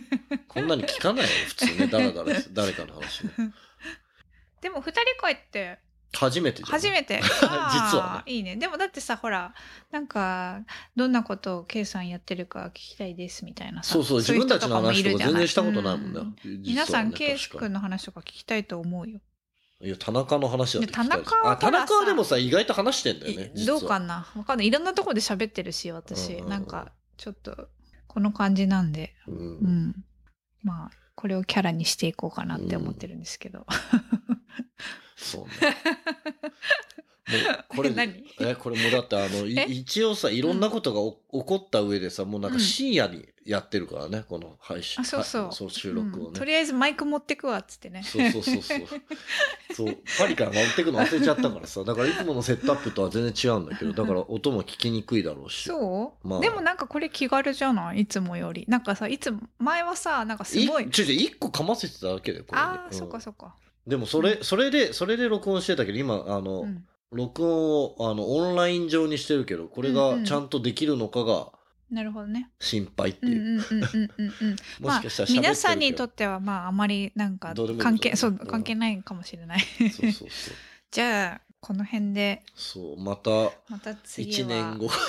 [0.48, 1.86] こんなに聞かないよ普通ね。
[1.86, 3.32] だらだら誰かの話ね。
[4.60, 5.78] でも2人会って
[6.12, 6.62] 初めて。
[6.64, 7.20] 初めて？
[7.22, 8.56] 実はあーいいね。
[8.56, 9.54] でもだってさほら
[9.90, 10.60] なんか
[10.96, 16.20] どんなことを K さんやってるか聞きたいですみたいなさそうそう、自分たちの話とか全然したことないもんね。
[16.20, 16.62] うん。
[16.62, 19.20] ね皆さん K 君の話とか聞きたいと思うよ。
[19.80, 23.52] にいや、田中の話だって聞きたいいや田中はあ、田中はでもさ、意外と話してんだよね。
[23.66, 24.26] どうかな？
[24.36, 24.66] わかんない。
[24.66, 27.68] いろんなところで喋ってるし私、なんかちょっと
[28.06, 29.14] この感じなんで。
[29.26, 29.32] う。
[29.32, 30.04] うんん。
[30.62, 33.66] まあこれをキャラにしていこうかなって思ってるんですけど、
[35.22, 35.76] そうね。
[37.30, 38.24] もうこれ 何？
[38.40, 41.12] えこれもうだってあの一応さいろんなことがお
[41.42, 42.60] 起こった上でさもうなんかうん。
[42.60, 45.00] 深夜にやってるからね、この配信。
[45.00, 45.42] あそうそう。
[45.44, 46.32] はいそう収録をね、うん。
[46.34, 48.02] とりあえずマイク持ってくわっつってね。
[48.04, 48.78] そうそうそうそう。
[49.74, 49.98] そう。
[50.18, 51.82] パリから持ってくの忘れちゃったからさ。
[51.84, 55.64] だからいつものセットアップとは全然違うんだけどだから音も聞きにくいだろうし。
[55.68, 56.40] そう、まあ。
[56.40, 58.00] でもなんかこれ気軽じゃない？
[58.00, 58.64] いつもより。
[58.68, 62.98] なんかさいつも前はさなんかすごいいちょちょ1個かませてただけでこれにああ、うん。
[62.98, 63.54] そっかそっか、
[63.86, 67.52] でもそれそれでそれで録音してたけど今あの、うん、録音
[67.82, 70.24] をあのオンライン上にしてるけどこれがうんうん。
[70.24, 71.48] ちゃんとできるのかが
[71.90, 72.50] なるほどね。
[72.60, 73.40] 心配ってうんいう。
[73.40, 75.40] う、んうんうんうんうんも まあしかしたら喋ってるけど。
[75.42, 79.60] 皆さんにとってはまああまりなんか関係そう関係ないかもしれない。
[79.60, 80.28] そうそうそう。
[80.92, 82.42] じゃあこの辺で。
[82.54, 83.30] そうまた
[83.68, 84.88] また次1は年後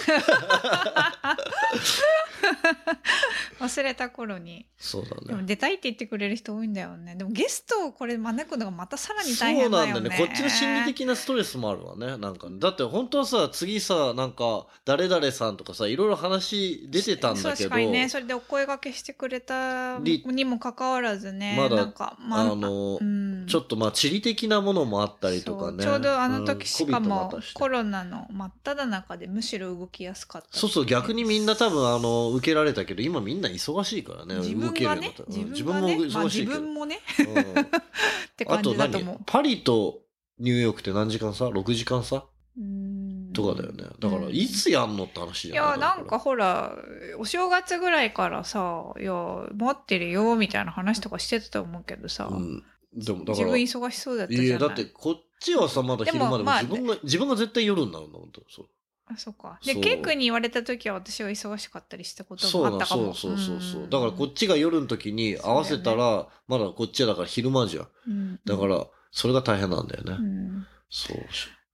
[3.60, 4.66] 忘れた頃に。
[4.78, 7.16] そうだでもね出たいって言ってくれる人多いんだよね。
[7.16, 9.94] でもゲストをこれ招くのがまたさらにそう大変だよね。
[9.94, 10.28] なんだよね。
[10.28, 12.18] こっちの心理的なストレスもあるわね。
[12.18, 12.50] なんか。
[12.50, 17.70] ねだって本当はさ次さなんか誰々さんとかさいろいろ話出てたんだけど。
[17.70, 18.10] 確かにね。
[18.10, 23.46] それでお声掛けしてくれたりにもかかわらずねまだなんか、まあのうん。
[23.48, 25.84] ちょっとまあ地理的なものもあったりとかね。
[25.84, 37.62] そうちょうどあの時んしかもあったしねコロナの真っ只中でむしろ動きやすかったそうそう逆にみんな多分あの受けられたけど今みんな忙しいからね自動けるよ自分も忙しいけど、まあ、自分もねうん。
[37.62, 39.20] って感あと何じだと思う。
[39.26, 40.02] パリと
[40.40, 42.26] ニューヨークって何時間差 ?6 時間差？
[42.58, 43.32] うん。
[43.34, 43.84] とかだよね。
[44.00, 44.34] だから、うん。
[44.34, 45.56] いつやんのって話じい？
[45.56, 46.76] やゃないなんか、ほら
[47.18, 49.14] お正月ぐらいからさ「いや
[49.56, 52.64] 待ってるよ」みたいな話とかしてたと思うけどさ、うん。
[52.94, 53.54] でもだから、自分
[53.86, 54.48] 忙しそうだったじゃない。
[54.48, 58.32] いや、だってこっちはさ、まだ昼間でも自分が、自分が絶対夜になるんだもん。
[58.50, 58.68] そう
[59.14, 63.82] あそうかでそうケイ君に言われた時は私は忙しかったりしたこともあったかもそうそうそうそう。
[63.84, 67.88] んだからこっちが夜の時に合わせたら、まだこっちはだから昼間じゃん。
[68.08, 70.14] うんだから、それが大変なんだよね。
[70.14, 71.18] うんそう。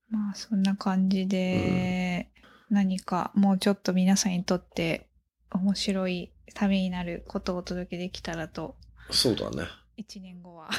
[0.09, 2.29] まあそんな感じで、
[2.69, 5.07] 何かもうちょっと皆さんにとって
[5.51, 8.75] 面白いためになることをお届けできたらと
[9.09, 9.67] そうだね。
[9.97, 10.69] 1年後は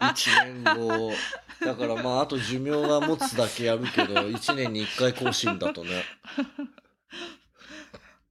[0.00, 1.12] 1年後。
[1.64, 5.90] だからまあ、あと寿命が持つだけやるけど、1年に1回更新だとね。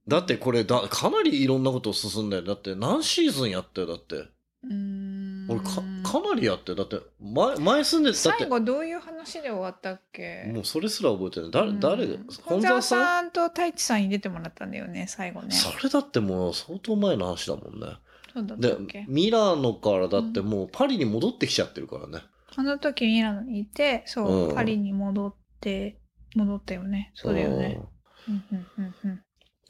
[0.08, 2.42] だってこれだ、かなりいろんなこと進んだよ。
[2.42, 4.16] だって何シーズンやったよ、だって。
[4.16, 10.50] うーん俺か、かなりやってよだって、前、前住んで、だって最、後どういう話で終わったっけ？
[10.52, 11.50] もうそれすら覚えてない。
[11.50, 12.14] 誰、うん誰が、
[12.44, 17.86] 本沢さんと太一さんに出てもらったんだよね最後ねそれだってもう相当前の話だもんね。
[18.32, 22.24] そうだったでっけ、ミラノからだってもうパリに戻ってきちゃってるからね。
[22.56, 24.54] あの時ミラノにいてそう、うん。
[24.54, 25.98] パリに戻って
[26.34, 27.12] 戻ったよね。
[27.14, 27.80] そうだよね。
[28.28, 28.34] うん。
[28.34, 29.20] うんうんうん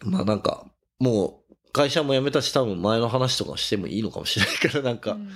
[0.04, 0.10] うん。
[0.12, 0.66] まあなんか、
[0.98, 5.28] もう会社も辞めたし多分前の話とかしてもいいのかもしれないけど、なんか、うん。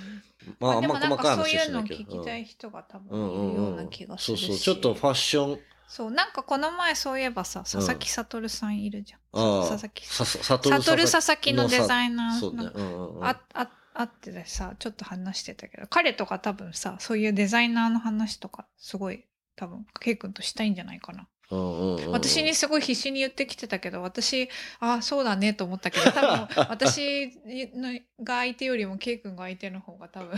[0.59, 2.17] まああんでもなんま細かいかそういうのを話はしないけど。
[2.19, 9.69] 聞きたい人が多う分んうんいるよううなん気がするし、そうそう、ちょっとファッション、そうなんかこの前そういえばさ佐々木悟さんいるじゃん、ああ。
[9.69, 12.63] 佐々木さ、さ、さと悟る佐々木のデザイナーそうね。
[12.65, 12.71] の。
[12.71, 13.25] うんうんうん。
[13.25, 13.69] ああ
[13.99, 19.25] あっててさちょっと話してたけど彼とか多分さそういうデザイナーの話とかすごい
[19.55, 22.11] 多分ケイ君としたいんじゃないかな、うんうんうんうん。
[22.11, 27.31] 私にすごい必死に言ってきてたけど私ああそうだねと思ったけど多分 私
[27.73, 30.35] のが相手よりもケイ君が相手の方が多分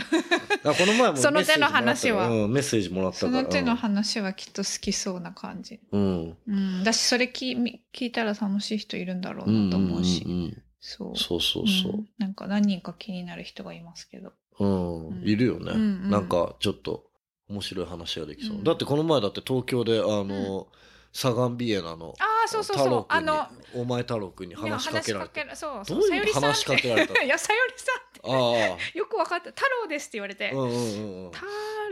[0.64, 3.30] あこの前もその手の話はメッセージもらったから。
[3.30, 6.36] うん、メッセージもらったその手の話はきっと好きそうな感じ、うん。
[6.46, 11.16] うん、だしそれ聞み聞いたら楽しい人いるんだろううんなと思うし、うんうんそう。
[11.16, 11.92] そうそうそう。
[11.92, 12.08] うん。
[12.18, 14.32] なんか何人か気になる人がいますけど。
[14.58, 15.22] うん、うん。
[15.22, 16.10] いるよね、うんうん。
[16.10, 17.04] なんかちょっと
[17.48, 18.64] 面白い話ができそう、うん。
[18.64, 20.68] だってこの前だって東京であの、
[21.12, 22.14] サガンビエナの
[22.50, 23.06] そうそうそう。
[23.08, 25.98] あのお前太郎君に話しかけられてそうどそう。
[26.00, 27.20] うさゆりさんいう話しかけられたの？
[27.22, 28.20] いやさゆりさんって。
[28.22, 29.50] あよく分かった。
[29.50, 31.30] 太郎ですって言われて、あうんうんうんうん。
[31.30, 31.46] 太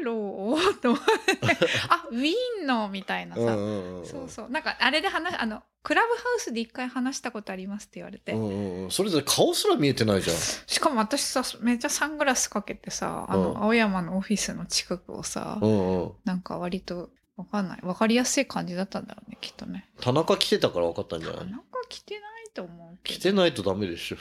[0.05, 1.67] 郎と思って。
[1.89, 2.35] あウィー
[2.65, 4.51] ンのみたいなさ、うんうんうんそうそう。
[4.51, 8.91] なんかあれで話あのクラブハウスで一回話したことありますって言われて、うんうんうん。
[8.91, 10.37] それぞれ顔すら見えてないじゃん。
[10.67, 13.63] しかも私さめっちゃサングラスかけてさあの、うん。
[13.63, 16.13] 青山のオフィスの近くをさ、うんうん。
[16.25, 17.79] なんか割とわかんない。
[17.83, 19.89] わかりやすい感じだったんだろうねきっとね。
[20.01, 21.47] 田中来てたから分かったんじゃない？
[21.51, 23.19] なんか着てないと思うけど。
[23.21, 24.17] 来てないとダメでしょ。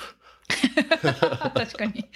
[1.53, 2.07] 確かに。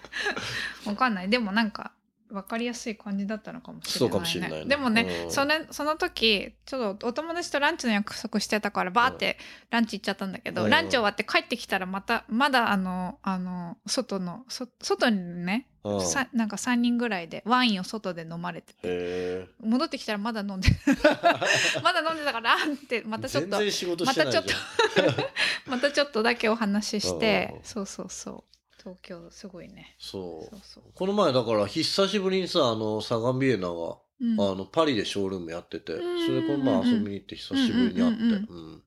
[0.86, 1.30] わかんない。
[1.30, 1.92] でもなんか
[2.28, 3.98] 分かりやすい感じだったのかもしれない、ね。
[3.98, 4.64] そうかもしれないね。
[4.66, 5.30] でもね、うん。
[5.32, 9.38] それその時、ちょっとお友達とランチの約束してたから、バーって
[9.70, 10.70] ランチ行っちゃったんだけど、うん。
[10.70, 16.06] ランチ終わって帰ってきたらまた、まだあの、あの、外の、そ外にね、うん。
[16.06, 20.96] さなんか3人ぐらいでワインを外で飲まれてて、へ戻ってきたらまだ飲んで、え
[21.82, 22.58] まだ飲んでたから、っ
[22.88, 23.50] て、またちょっと、
[24.04, 24.42] またちょ
[25.66, 27.60] またちょっとだけお話ししてう、ん。
[27.64, 28.44] そうそうそう。
[28.78, 29.96] 東京すごいね。
[29.98, 30.80] そう。
[30.94, 34.40] この前だから久しぶりにさあのサガンビエナが、うん。
[34.40, 36.40] あのパリでショールームやっててそうん。
[36.40, 38.22] れこの前遊びに行って久しぶりに会って。
[38.22, 38.82] うん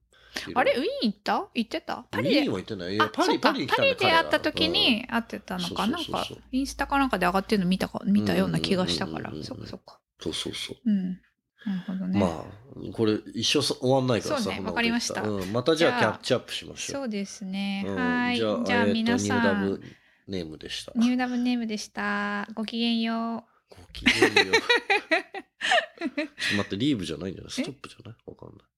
[0.54, 0.72] あれ？
[0.72, 1.48] ウィーン行った？
[1.54, 2.04] 行ってた？
[2.10, 2.34] パリで？
[2.36, 2.94] パリでも行ってない。
[2.94, 5.86] いやあパリパリパリで会った時に会ってたのか？
[5.86, 8.02] なんかインスタかなんかで上がってるの見たか？
[8.04, 9.32] 見たような気がしたから。
[9.42, 10.00] そっかそっか。
[10.20, 10.76] そうそうそう。
[10.84, 11.20] うん。
[11.66, 15.20] なるほどね、まあこれ一生そ終わんないからさそうねわかりました。
[15.20, 15.52] うん。
[15.52, 17.02] またじゃあじゃあキャッチアップしましょう。
[17.02, 17.96] そうですね、うん。
[17.96, 18.36] はい。
[18.38, 19.28] じゃあえーと皆さん。
[19.28, 19.82] ニューダブ
[20.28, 20.92] ネームでした。
[20.96, 22.48] ニューダブネームでした。
[22.54, 24.54] ごきげんよごきげんよう。
[26.16, 27.50] ちょっと待ってリーブじゃないんじゃない？
[27.50, 28.16] ストップじゃない？
[28.24, 28.58] わかんない。
[28.58, 28.69] う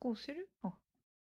[0.00, 0.48] こうする？
[0.62, 0.72] あ。